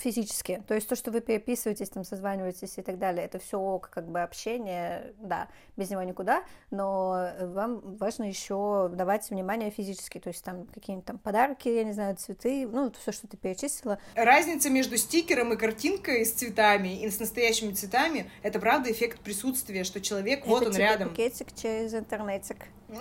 [0.00, 0.62] физически.
[0.66, 4.20] То есть то, что вы переписываетесь, там, созваниваетесь и так далее, это все как бы
[4.22, 10.66] общение, да, без него никуда, но вам важно еще давать внимание физически, то есть там
[10.66, 13.98] какие-нибудь там подарки, я не знаю, цветы, ну, все, что ты перечислила.
[14.14, 19.84] Разница между стикером и картинкой с цветами и с настоящими цветами, это правда эффект присутствия,
[19.84, 21.10] что человек, вот он рядом.
[21.10, 22.56] пакетик через интернетик.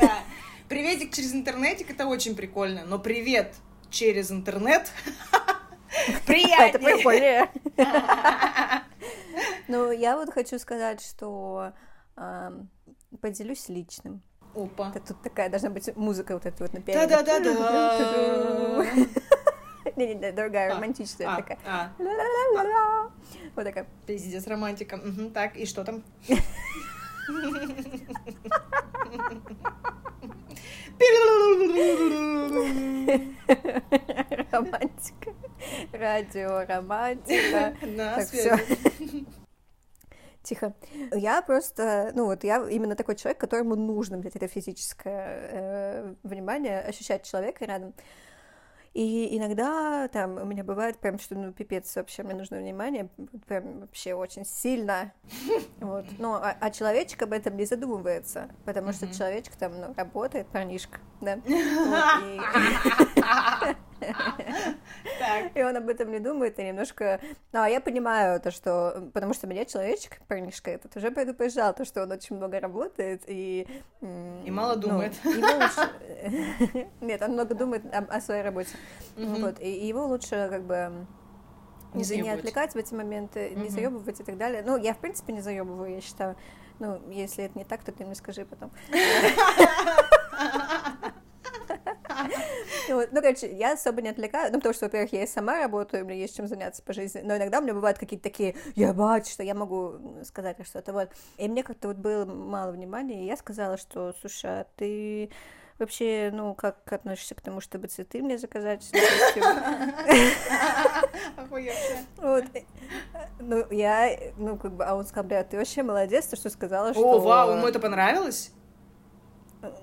[0.00, 0.18] Да.
[0.68, 3.54] Приветик через интернетик, это очень прикольно, но привет
[3.90, 4.92] через интернет
[6.26, 6.68] Приятнее.
[6.68, 7.50] Это прикольнее.
[9.68, 11.72] Ну, я вот хочу сказать, что
[13.20, 14.22] поделюсь личным.
[14.54, 14.92] Опа.
[14.94, 18.84] Это тут такая должна быть музыка вот эта вот на Да-да-да-да.
[19.96, 21.58] Не-не-не, другая, а, романтичная а, такая.
[21.66, 21.90] А.
[23.54, 23.86] Вот такая.
[24.06, 25.00] Пиздец, романтика.
[25.34, 26.02] Так, и что там?
[34.52, 35.34] Романтика.
[35.92, 37.76] Радио, романтика.
[37.82, 39.26] На связи.
[40.42, 40.74] Тихо.
[41.12, 46.80] Я просто, ну вот я именно такой человек, которому нужно, блядь, это физическое э, внимание,
[46.80, 47.92] ощущать человека рядом.
[48.94, 53.08] И иногда там у меня бывает прям, что ну пипец, вообще мне нужно внимание,
[53.46, 55.12] прям вообще очень сильно.
[55.80, 56.04] Вот.
[56.18, 60.98] Ну, а, а человечек об этом не задумывается, потому что человечек там ну, работает, парнишка,
[61.20, 61.34] да.
[63.16, 63.17] И
[65.62, 67.20] он об этом не думает, и немножко...
[67.52, 69.10] Ну, а я понимаю то, что...
[69.12, 73.66] Потому что меня человечек, парнишка этот, уже предупреждал, то, что он очень много работает, и...
[74.44, 75.14] И мало ну, думает.
[77.00, 78.70] Нет, он много думает о своей работе.
[79.16, 81.06] Вот, и его лучше как бы
[81.94, 84.62] не, не отвлекать в эти моменты, не заебывать и так далее.
[84.64, 86.36] Ну, я, в принципе, не заебываю, я считаю.
[86.78, 88.70] Ну, если это не так, то ты мне скажи потом.
[92.88, 96.04] Ну, ну, короче, я особо не отвлекаю, ну, потому что, во-первых, я и сама работаю,
[96.04, 99.28] мне есть чем заняться по жизни, но иногда у меня бывают какие-то такие, я бать,
[99.28, 101.10] что я могу сказать что-то, вот.
[101.36, 105.30] И мне как-то вот было мало внимания, и я сказала, что, слушай, а ты
[105.78, 108.90] вообще, ну, как относишься к тому, чтобы цветы мне заказать?
[112.16, 112.44] Вот.
[113.38, 116.92] Ну, я, ну, как бы, а он сказал, бля, ты вообще молодец, ты что сказала,
[116.92, 117.02] что...
[117.02, 118.52] О, вау, ему это понравилось?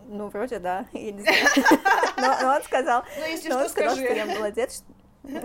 [0.08, 1.46] Ну, вроде да, я не знаю.
[2.18, 4.06] Но, но он сказал, ну, если что, он сказал, скажи.
[4.06, 4.84] что я молодец.
[5.24, 5.42] Но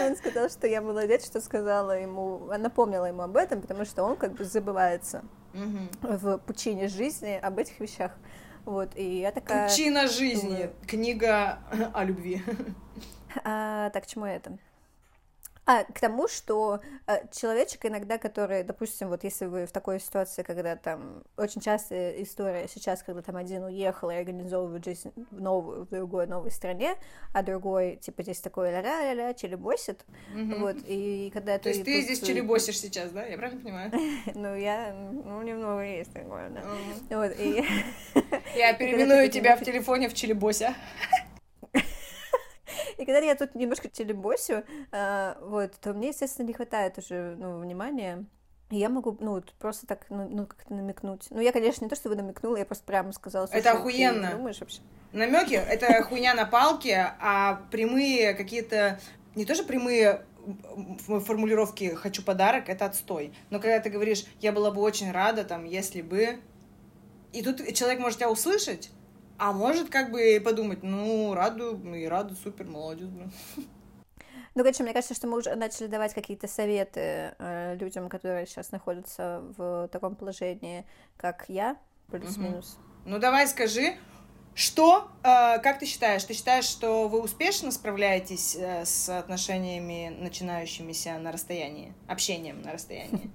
[0.06, 4.16] он сказал, что я молодец, что сказала ему, напомнила ему об этом, потому что он
[4.16, 5.22] как бы забывается
[5.52, 8.12] в пучине жизни об этих вещах.
[8.64, 9.68] Вот, и я такая...
[9.68, 10.48] Пучина жизни.
[10.50, 10.72] Думаю...
[10.86, 11.58] Книга
[11.94, 12.42] о любви.
[13.44, 14.58] А, так, чему это?
[15.70, 20.42] А, к тому, что э, человечек иногда, который, допустим, вот если вы в такой ситуации,
[20.42, 25.84] когда там очень частая история сейчас, когда там один уехал и организовывает жизнь в новую,
[25.84, 26.96] в другой новой стране,
[27.32, 30.04] а другой, типа, здесь такой ля-ля-ля, челебосит,
[30.34, 30.60] Мгм.
[30.60, 31.84] вот, и когда То есть ты...
[31.84, 33.24] ты тут- здесь челебосишь сейчас, да?
[33.24, 33.92] Я правильно понимаю?
[34.34, 36.62] Ну, я, ну, немного есть такое, да.
[37.16, 37.64] Вот, и...
[38.56, 40.74] Я ты переименую тебя в телефоне в челебося.
[42.96, 47.58] И когда я тут немножко телебосю, а, вот, то мне, естественно, не хватает уже, ну,
[47.58, 48.24] внимания.
[48.70, 51.26] И я могу, ну, просто так, ну, ну, как-то намекнуть.
[51.30, 54.30] Ну, я, конечно, не то чтобы намекнула, я просто прямо сказала, Это «Слушай, ты охуенно.
[54.32, 54.80] думаешь вообще?
[55.12, 59.00] Намеки это хуйня на палке, а прямые какие-то
[59.34, 60.22] не тоже прямые
[61.08, 63.32] формулировки «хочу подарок»— это отстой.
[63.50, 66.38] Но когда ты говоришь «я была бы очень рада, там, если бы...»
[67.32, 68.90] И тут человек может тебя услышать,
[69.40, 73.32] а может как бы и подумать «ну, раду, ну и рада, супер, молодец, блин».
[74.54, 78.70] Ну, короче, мне кажется, что мы уже начали давать какие-то советы э, людям, которые сейчас
[78.70, 80.84] находятся в таком положении,
[81.16, 81.78] как я,
[82.08, 82.76] плюс-минус.
[83.06, 83.94] Ну, давай скажи,
[84.54, 86.24] что, э, как ты считаешь?
[86.24, 93.30] Ты считаешь, что вы успешно справляетесь э, с отношениями, начинающимися на расстоянии, общением на расстоянии?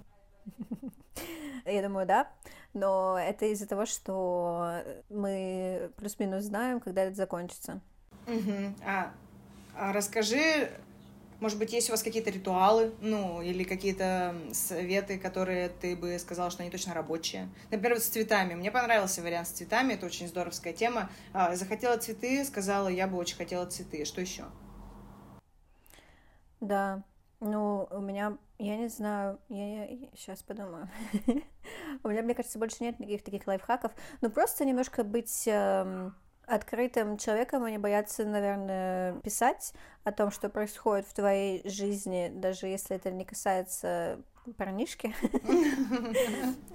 [1.65, 2.29] Я думаю, да.
[2.75, 7.79] Но это из-за того, что мы плюс-минус знаем, когда это закончится.
[8.27, 8.75] Мгм.
[8.85, 9.13] А,
[9.73, 10.69] а расскажи,
[11.39, 16.51] может быть, есть у вас какие-то ритуалы, ну, или какие-то советы, которые ты бы сказала,
[16.51, 17.47] что они точно рабочие?
[17.71, 18.55] Например, вот с цветами.
[18.55, 21.09] Мне понравился вариант с цветами, это очень здоровская тема.
[21.31, 24.03] А, захотела цветы, сказала, я бы очень хотела цветы.
[24.03, 24.43] Что еще?
[26.59, 27.03] Да,
[27.39, 30.89] ну, у меня, я не знаю, я, сейчас подумаю.
[32.03, 33.91] У меня, мне кажется, больше нет никаких таких лайфхаков.
[34.21, 36.15] Ну, просто немножко быть эм,
[36.47, 39.73] открытым человеком и не бояться, наверное, писать
[40.03, 44.19] о том, что происходит в твоей жизни, даже если это не касается
[44.53, 45.13] парнишки.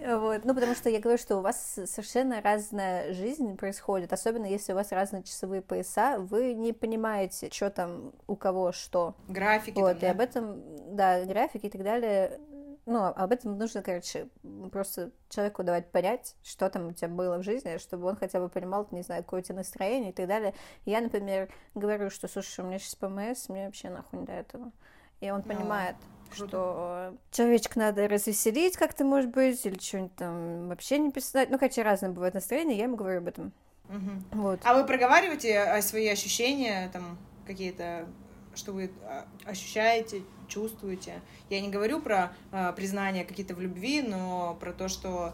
[0.00, 0.44] Вот.
[0.44, 4.74] Ну, потому что я говорю, что у вас совершенно разная жизнь происходит, особенно если у
[4.74, 9.14] вас разные часовые пояса, вы не понимаете, что там у кого что.
[9.28, 10.10] Графики Вот, там, и да?
[10.10, 12.40] об этом, да, графики и так далее.
[12.86, 14.28] Ну, об этом нужно, короче,
[14.72, 18.48] просто человеку давать понять, что там у тебя было в жизни, чтобы он хотя бы
[18.48, 20.54] понимал, не знаю, какое у тебя настроение и так далее.
[20.86, 24.72] Я, например, говорю, что, слушай, у меня сейчас ПМС, мне вообще нахуй не до этого.
[25.20, 25.96] И он понимает,
[26.30, 26.48] круто.
[26.48, 31.50] что человечек надо развеселить как-то, может быть, или что-нибудь там вообще не писать.
[31.50, 33.52] Ну, короче, разные бывают настроения, я ему говорю об этом.
[33.88, 34.24] Мгм.
[34.32, 34.60] Вот.
[34.64, 38.06] А вы проговариваете о свои ощущения, там, какие-то,
[38.54, 41.22] что вы а, ощущаете, чувствуете?
[41.48, 45.32] Я не говорю про а, признание какие-то в любви, но про то, что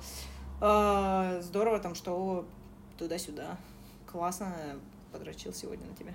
[0.61, 2.47] а, здорово там, что
[2.99, 3.57] туда-сюда.
[4.11, 4.55] Классно
[5.13, 6.15] подрочил сегодня на тебя.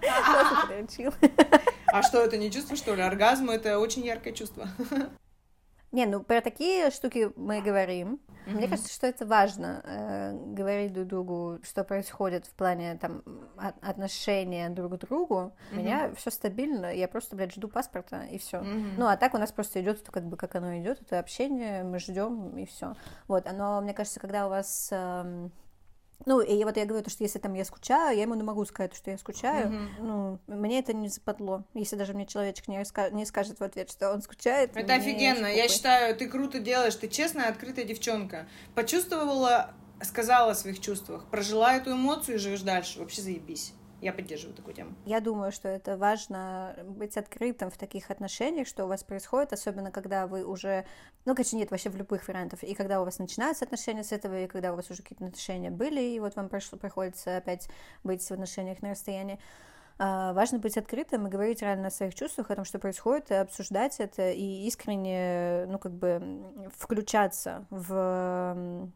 [0.00, 1.12] Классно подрочил.
[1.86, 3.02] А что, это не чувство, что ли?
[3.02, 4.68] Оргазм— это очень яркое чувство.
[5.90, 8.20] Не, ну про такие штуки мы говорим.
[8.46, 8.70] Мне Мгм.
[8.70, 13.22] кажется, что это важно э, говорить друг другу, что происходит в плане там
[13.58, 15.52] от- отношения друг к другу.
[15.70, 18.60] У меня все стабильно, я просто, блядь, жду паспорта и все.
[18.60, 18.94] Мгм.
[18.96, 21.98] Ну, а так у нас просто идет как бы как оно идет, это общение, мы
[21.98, 22.94] ждем и все.
[23.26, 25.52] Вот, но мне кажется, когда у вас эм,
[26.26, 28.64] ну, и вот я говорю, то, что если там я скучаю, я ему не могу
[28.64, 29.68] сказать, что я скучаю.
[29.70, 29.88] Мгм.
[30.00, 31.64] Ну, мне это не западло.
[31.74, 34.76] Если даже мне человечек не, раска- не скажет в ответ, что он скучает.
[34.76, 35.46] Это офигенно.
[35.46, 38.46] Я считаю, ты круто делаешь, ты честная, открытая девчонка.
[38.74, 39.70] Почувствовала,
[40.02, 42.98] сказала о своих чувствах, прожила эту эмоцию и живешь дальше.
[42.98, 43.72] Вообще заебись.
[44.00, 44.94] Я поддерживаю такую тему.
[45.06, 49.90] Я думаю, что это важно быть открытым в таких отношениях, что у вас происходит, особенно
[49.90, 50.84] когда вы уже,
[51.24, 54.44] ну, короче, нет, вообще в любых вариантах, и когда у вас начинаются отношения с этого,
[54.44, 57.68] и когда у вас уже какие-то отношения были, и вот вам пришло, приходится опять
[58.04, 59.40] быть в отношениях на расстоянии.
[60.00, 63.34] А, Важно быть открытым и говорить реально о своих чувствах, о том, что происходит, и
[63.34, 66.22] обсуждать это, и искренне, ну, как бы
[66.76, 68.92] включаться в м,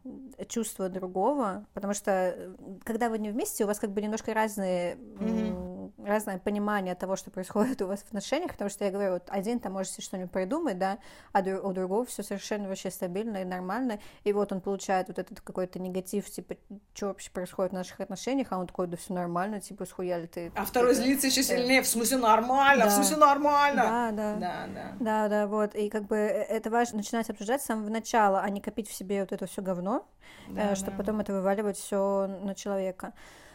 [0.47, 2.53] чувства другого, потому что э,
[2.85, 5.72] когда вы не вместе, у вас как бы немножко разные, м,
[6.05, 9.59] разное понимание того, что происходит у вас в отношениях, потому что я говорю, вот один
[9.59, 10.97] там может что-нибудь придумать, да,
[11.31, 15.41] а у другого все совершенно вообще стабильно и нормально, и вот он получает вот этот
[15.41, 16.55] какой-то негатив, типа,
[16.93, 20.51] что вообще происходит в наших отношениях, а он такой, да все нормально, типа, схуяли ты.
[20.55, 21.81] А второй типа, злится еще сильнее.
[21.81, 22.95] В смысле нормально, в Да.
[22.95, 23.83] смысле нормально.
[23.83, 24.33] Да, да.
[24.39, 24.91] Да, да.
[24.99, 25.75] Да, да, вот.
[25.75, 28.93] И как бы э, это важно начинать обсуждать с самого начала, а не копить в
[28.93, 30.05] себе вот это все говно,
[30.49, 30.97] Да, чтобы да.
[30.97, 33.13] потом это вываливать все на человека.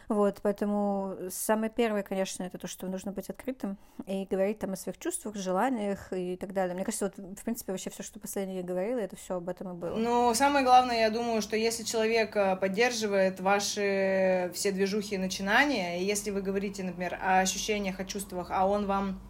[0.09, 4.77] Вот, поэтому самое первое, конечно, это то, что нужно быть открытым и говорить там о
[4.77, 6.75] своих чувствах, желаниях и так далее.
[6.75, 9.73] Мне кажется, вот, в принципе, вообще все, что последнее я говорила, это все об этом
[9.73, 9.97] и было.
[9.97, 16.01] Ну, самое главное, я думаю, что если человек э, поддерживает ваши все движухи и начинания,
[16.01, 19.21] и если вы говорите, например, о ощущениях, о чувствах, а он вам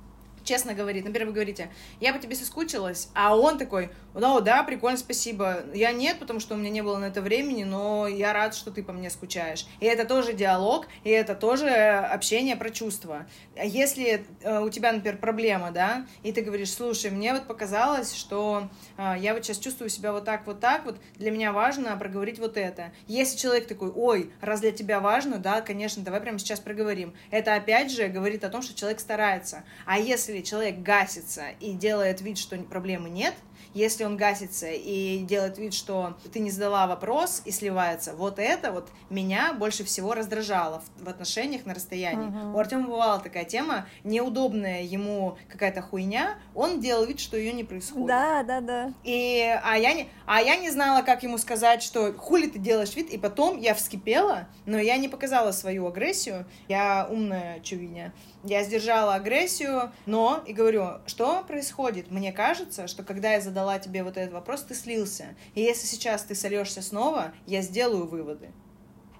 [0.48, 1.70] честно говорит, например, вы говорите,
[2.00, 5.62] я по тебе соскучилась, а он такой, ну да, прикольно, спасибо.
[5.74, 8.70] Я нет, потому что у меня не было на это времени, но я рад, что
[8.70, 9.66] ты по мне скучаешь.
[9.80, 13.26] И это тоже диалог, и это тоже общение про чувства.
[13.56, 18.14] А если э, у тебя, например, проблема, да, и ты говоришь, слушай, мне вот показалось,
[18.14, 21.94] что э, я вот сейчас чувствую себя вот так, вот так, вот для меня важно
[21.98, 22.90] проговорить вот это.
[23.06, 27.12] Если человек такой, ой, раз для тебя важно, да, конечно, давай прямо сейчас проговорим.
[27.30, 29.64] Это опять же говорит о том, что человек старается.
[29.84, 33.34] А если человек гасится и делает вид, что проблемы нет,
[33.74, 38.72] если он гасится и делает вид, что ты не задала вопрос и сливается, вот это
[38.72, 42.28] вот меня больше всего раздражало в, в отношениях на расстоянии.
[42.28, 42.54] Uh-huh.
[42.54, 47.64] У Артема бывала такая тема, неудобная ему какая-то хуйня, он делал вид, что ее не
[47.64, 48.08] происходит.
[48.08, 48.92] Да, да, да.
[49.04, 52.94] И, а, я не, а я не знала, как ему сказать, что хули ты делаешь
[52.96, 58.12] вид, и потом я вскипела, но я не показала свою агрессию, я умная чувиня.
[58.44, 62.10] Я сдержала агрессию, но и говорю, что происходит?
[62.10, 65.36] Мне кажется, что когда я задала тебе вот этот вопрос, ты слился.
[65.54, 68.50] И если сейчас ты сольешься снова, я сделаю выводы.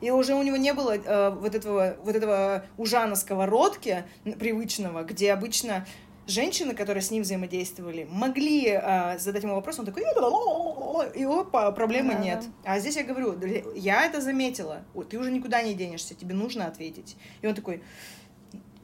[0.00, 4.04] И уже у него не было э, вот, этого, вот этого ужа на сковородке
[4.38, 5.84] привычного, где обычно
[6.28, 10.04] женщины, которые с ним взаимодействовали, могли э, задать ему вопрос, он такой,
[11.14, 12.44] и опа, проблемы да, нет.
[12.62, 12.74] Да.
[12.74, 13.34] А здесь я говорю,
[13.74, 17.16] я это заметила, ты уже никуда не денешься, тебе нужно ответить.
[17.42, 17.82] И он такой,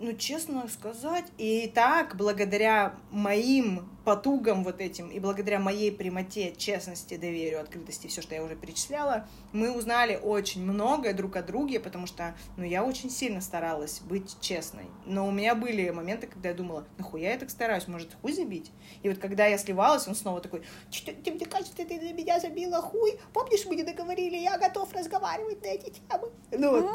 [0.05, 7.16] ну, честно сказать, и так, благодаря моим потугам вот этим, и благодаря моей прямоте, честности,
[7.16, 12.07] доверию, открытости, все, что я уже перечисляла, мы узнали очень многое друг о друге, потому
[12.07, 14.84] что, ну, я очень сильно старалась быть честной.
[15.07, 18.70] Но у меня были моменты, когда я думала, нахуя я так стараюсь, может, хуй забить?
[19.02, 23.18] И вот когда я сливалась, он снова такой, тебе кажется, ты для меня забила хуй?
[23.32, 26.28] Помнишь, мы не договорили, я готов разговаривать на эти темы?
[26.52, 26.94] Ну, вот,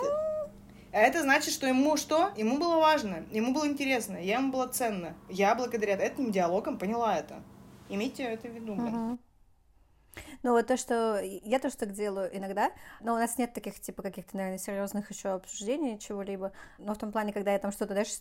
[0.92, 2.32] а это значит, что ему что?
[2.36, 5.16] Ему было важно, ему было интересно, я ему была ценна.
[5.30, 7.44] Я благодаря этим диалогам поняла это.
[7.90, 8.74] Имейте это в виду.
[8.74, 9.20] Угу.
[10.44, 14.02] Ну, вот то, что я тоже так делаю иногда, но у нас нет таких, типа,
[14.02, 16.52] каких-то, наверное, серьезных еще обсуждений чего-либо.
[16.78, 18.20] Но в том плане, когда я там что-то, знаешь,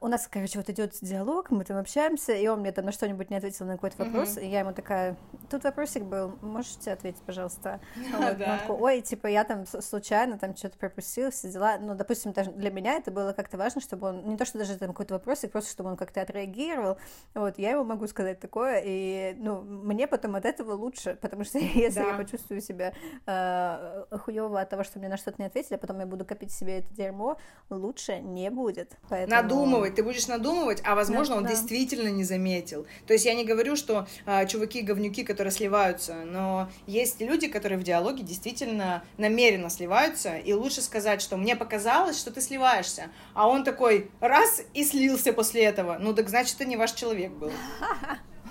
[0.00, 3.30] у нас, короче, вот идет диалог, мы там общаемся, и он мне там на что-нибудь
[3.30, 4.44] не ответил на какой-то вопрос, mm-hmm.
[4.44, 5.16] и я ему такая,
[5.50, 7.80] тут вопросик был, можете ответить, пожалуйста?
[8.20, 8.58] Вот, да.
[8.58, 11.78] такой, Ой, типа, я там случайно там что-то пропустила, все дела.
[11.78, 14.76] Ну, допустим, даже для меня это было как-то важно, чтобы он, не то, что даже
[14.76, 16.98] там какой-то вопросик, просто чтобы он как-то отреагировал.
[17.34, 21.58] Вот, я ему могу сказать такое, и, ну, мне потом от этого лучше, потому что
[21.78, 22.10] если да.
[22.10, 22.92] я почувствую себя
[23.26, 26.52] э, хуево от того, что мне на что-то не ответили, а потом я буду копить
[26.52, 27.38] себе это дерьмо,
[27.70, 28.96] лучше не будет.
[29.08, 29.40] Поэтому...
[29.40, 31.50] Надумывать, ты будешь надумывать, а возможно, да, он да.
[31.50, 32.86] действительно не заметил.
[33.06, 37.78] То есть я не говорю, что э, чуваки говнюки, которые сливаются, но есть люди, которые
[37.78, 43.48] в диалоге действительно намеренно сливаются, и лучше сказать, что мне показалось, что ты сливаешься, а
[43.48, 45.98] он такой раз и слился после этого.
[46.00, 47.50] Ну так значит, это не ваш человек был.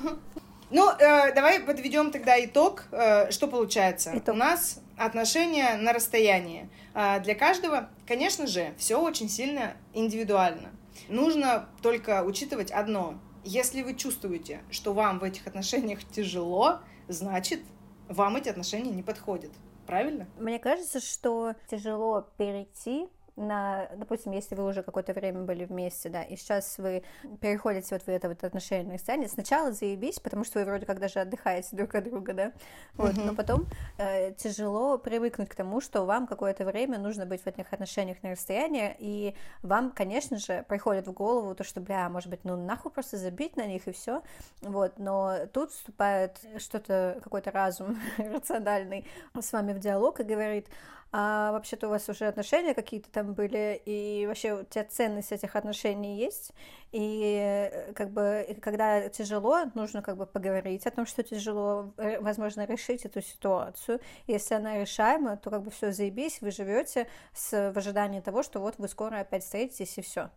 [0.71, 2.85] Ну, э, давай подведем тогда итог.
[2.91, 4.11] Э, что получается?
[4.13, 4.35] Итог.
[4.35, 6.69] У нас отношения на расстоянии.
[6.93, 10.69] Э, для каждого, конечно же, все очень сильно индивидуально.
[11.07, 13.15] Нужно только учитывать одно.
[13.43, 17.61] Если вы чувствуете, что вам в этих отношениях тяжело, значит,
[18.07, 19.51] вам эти отношения не подходят.
[19.87, 20.27] Правильно?
[20.37, 23.07] Мне кажется, что тяжело перейти
[23.39, 27.03] на, допустим, если вы уже какое-то время были вместе, да, и сейчас вы
[27.41, 31.19] переходите вот в это вот отношение состояние, сначала заебись, потому что вы вроде как даже
[31.19, 32.51] отдыхаете друг от друга, да,
[32.95, 33.25] вот, mm-hmm.
[33.25, 33.65] но потом
[33.97, 38.31] э, тяжело привыкнуть к тому, что вам какое-то время нужно быть в этих отношениях на
[38.31, 42.91] расстоянии, и вам, конечно же, приходит в голову то, что, бля, может быть, ну нахуй
[42.91, 44.21] просто забить на них и все,
[44.61, 49.05] вот, но тут вступает что-то, какой-то разум рациональный
[49.39, 50.67] с вами в диалог и говорит,
[51.11, 55.55] а вообще-то у вас уже отношения какие-то там были, и вообще у тебя ценность этих
[55.55, 56.51] отношений есть,
[56.91, 62.65] и как бы когда тяжело, нужно как бы поговорить о том, что тяжело, э, возможно,
[62.65, 63.99] решить эту ситуацию.
[64.27, 68.59] Если она решаема, то как бы все заебись, вы живете с в ожидании того, что
[68.59, 70.29] вот вы скоро опять встретитесь и все.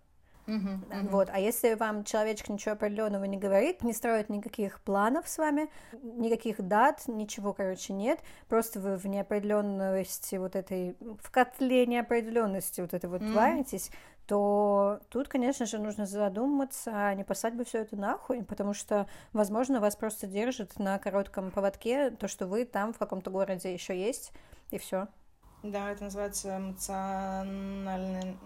[0.46, 1.08] Uh-huh, uh-huh.
[1.10, 1.28] Вот.
[1.32, 5.68] А если вам человечек ничего определенного не говорит, не строит никаких планов с вами,
[6.02, 8.18] никаких дат, ничего, короче, нет,
[8.48, 13.34] просто вы в неопределенности вот этой, в котле неопределенности вот этой вот uh-huh.
[13.34, 13.90] варитесь,
[14.26, 19.06] то тут, конечно же, нужно задуматься, а не послать бы все это нахуй, потому что,
[19.32, 23.96] возможно, вас просто держит на коротком поводке то, что вы там в каком-то городе еще
[23.98, 24.32] есть,
[24.70, 25.06] и все.
[25.62, 28.36] Да, это называется эмоциональное...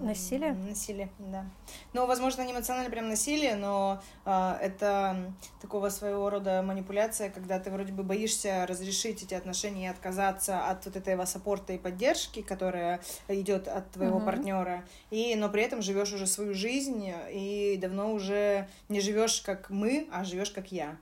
[0.00, 0.52] Насилие?
[0.52, 1.44] Насилие, да.
[1.92, 7.70] Ну, возможно, не эмоциональное прям насилие, но а, это такого своего рода манипуляция, когда ты
[7.70, 13.00] вроде бы боишься разрешить эти отношения и отказаться от вот этого саппорта и поддержки, которая
[13.28, 14.24] идет от твоего Мгм.
[14.24, 19.70] партнера, и но при этом живешь уже свою жизнь и давно уже не живешь как
[19.70, 20.96] мы, а живешь как я.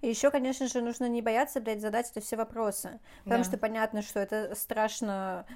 [0.00, 3.00] И еще, конечно же, нужно не бояться, блядь, задать это все вопросы.
[3.24, 3.44] Потому Да.
[3.44, 5.46] что понятно, что это страшно.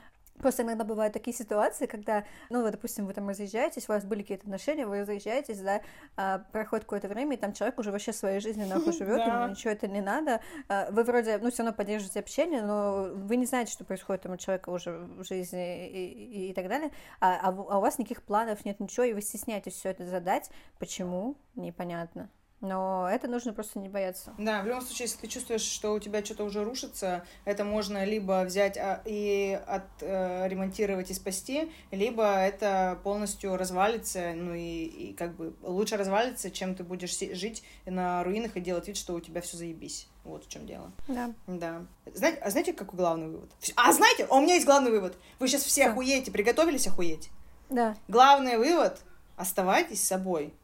[0.42, 4.20] Просто иногда бывают такие ситуации, когда, ну, вы, допустим, вы там разъезжаетесь, у вас были
[4.22, 5.80] какие-то отношения, вы разъезжаетесь, да,
[6.16, 9.70] а, проходит какое-то время, и там человек уже вообще своей жизнью нахуй живет, ему ничего
[9.72, 10.40] это не надо.
[10.68, 14.32] А, Вы вроде, ну, все равно поддерживаете общение, но вы не знаете, что происходит там
[14.32, 16.90] у человека уже в жизни и, и- и так далее,
[17.20, 20.50] а, а а у вас никаких планов нет, ничего, и вы стесняетесь все это задать.
[20.80, 21.36] Почему?
[21.54, 22.28] Непонятно.
[22.62, 24.32] Но это нужно просто не бояться.
[24.38, 28.04] Да, в любом случае, если ты чувствуешь, что у тебя что-то уже рушится, это можно
[28.04, 35.34] либо взять а, и отремонтировать и спасти, либо это полностью развалится, ну и, и как
[35.34, 39.40] бы лучше развалится, чем ты будешь жить на руинах и делать вид, что у тебя
[39.40, 40.06] все заебись.
[40.22, 40.92] Вот в чем дело.
[41.08, 41.32] Да.
[41.48, 41.84] Да.
[42.14, 43.50] Знаете, а знаете, какой главный вывод?
[43.74, 45.18] А знаете, а у меня есть главный вывод.
[45.40, 45.90] Вы сейчас все Что?
[45.90, 47.30] охуеете, приготовились охуеть.
[47.70, 49.00] Да, Главный вывод—
[49.36, 50.54] оставайтесь собой.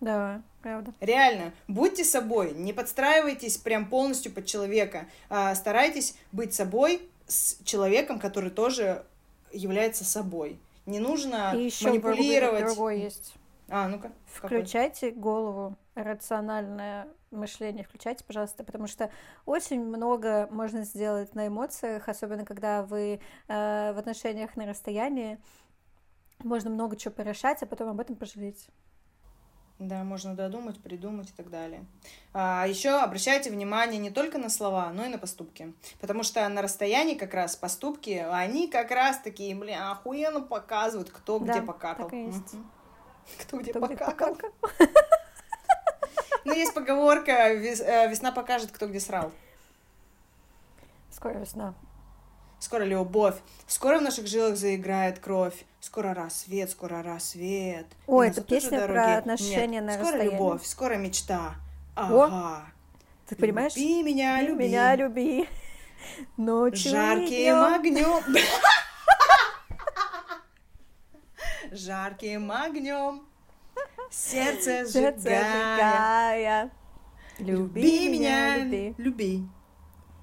[0.00, 0.92] да, правда.
[1.00, 5.06] Реально, будьте собой, не подстраивайтесь прям полностью под человека.
[5.28, 9.04] А, старайтесь быть собой с человеком, который тоже
[9.52, 10.58] является собой.
[10.86, 12.66] Не нужно И еще манипулировать.
[12.66, 13.34] другое есть.
[13.68, 14.10] А, ну-ка.
[14.40, 14.58] какой?
[14.58, 19.10] Включайте голову, рациональное мышление включайте, пожалуйста, потому что
[19.46, 25.38] очень много можно сделать на эмоциях, особенно когда вы э, в отношениях на расстоянии.
[26.40, 28.66] Можно много чего порешать, а потом об этом пожалеть.
[29.80, 31.82] Да, можно додумать, придумать и так далее.
[32.34, 35.72] А еще обращайте внимание не только на слова, но и на поступки.
[36.02, 41.38] Потому что на расстоянии как раз поступки, они как раз такие, бля, охуенно показывают, кто
[41.38, 42.04] Да, где покакал.
[42.10, 42.54] так и есть.
[43.40, 44.36] Кто где Кто где покакал.
[46.44, 49.30] Ну, есть поговорка, «Вес- э, весна покажет, кто где срал.
[51.10, 51.74] Скоро весна.
[52.60, 53.36] Скоро любовь,
[53.66, 57.86] скоро в наших жилах заиграет кровь, скоро рассвет, скоро рассвет.
[58.06, 60.32] И это песня про отношения Нет, на скоро расстоянии.
[60.34, 61.54] любовь, скоро мечта.
[61.96, 62.66] О, Ага.
[63.26, 63.74] Ты понимаешь?
[63.76, 64.68] Люби меня, люби.
[64.68, 65.48] Меня люби.
[66.36, 68.22] Ночью Жарким огнем.
[71.72, 73.22] Жарким огнем.
[74.10, 76.70] Сердце сжигая.
[77.38, 78.56] Люби меня,
[78.98, 79.46] люби.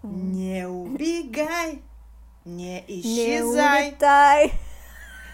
[0.04, 1.82] Не убегай,
[2.48, 3.89] не Не исчезай.
[3.89, 4.52] улетай.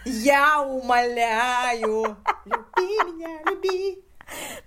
[0.05, 2.18] Я умоляю.
[2.45, 4.03] Люби меня, люби.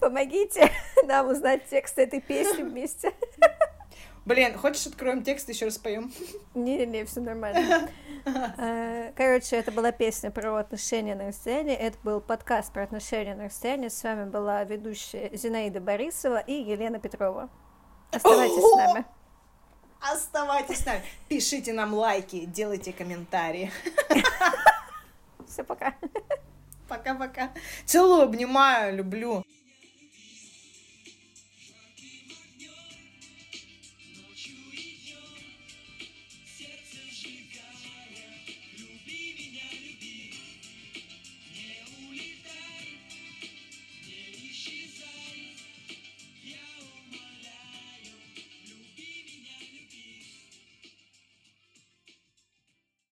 [0.01, 0.70] Помогите
[1.05, 3.12] нам узнать текст этой песни вместе.
[4.24, 6.12] Блин, хочешь откроем текст еще раз поем?
[6.55, 7.88] Не-не-не, все нормально.
[8.59, 11.74] Э, Короче, это была песня про отношения на расстоянии.
[11.74, 13.86] Это был подкаст про отношения на расстоянии.
[13.88, 17.49] С вами была ведущая Зинаида Борисова и Елена Петрова.
[18.11, 19.05] Оставайтесь с нами.
[20.12, 21.02] Оставайтесь с нами.
[21.28, 23.72] Пишите нам лайки, делайте комментарии.
[25.48, 25.94] Все, пока.
[26.88, 27.50] Пока-пока.
[27.84, 29.44] Целую, обнимаю, люблю.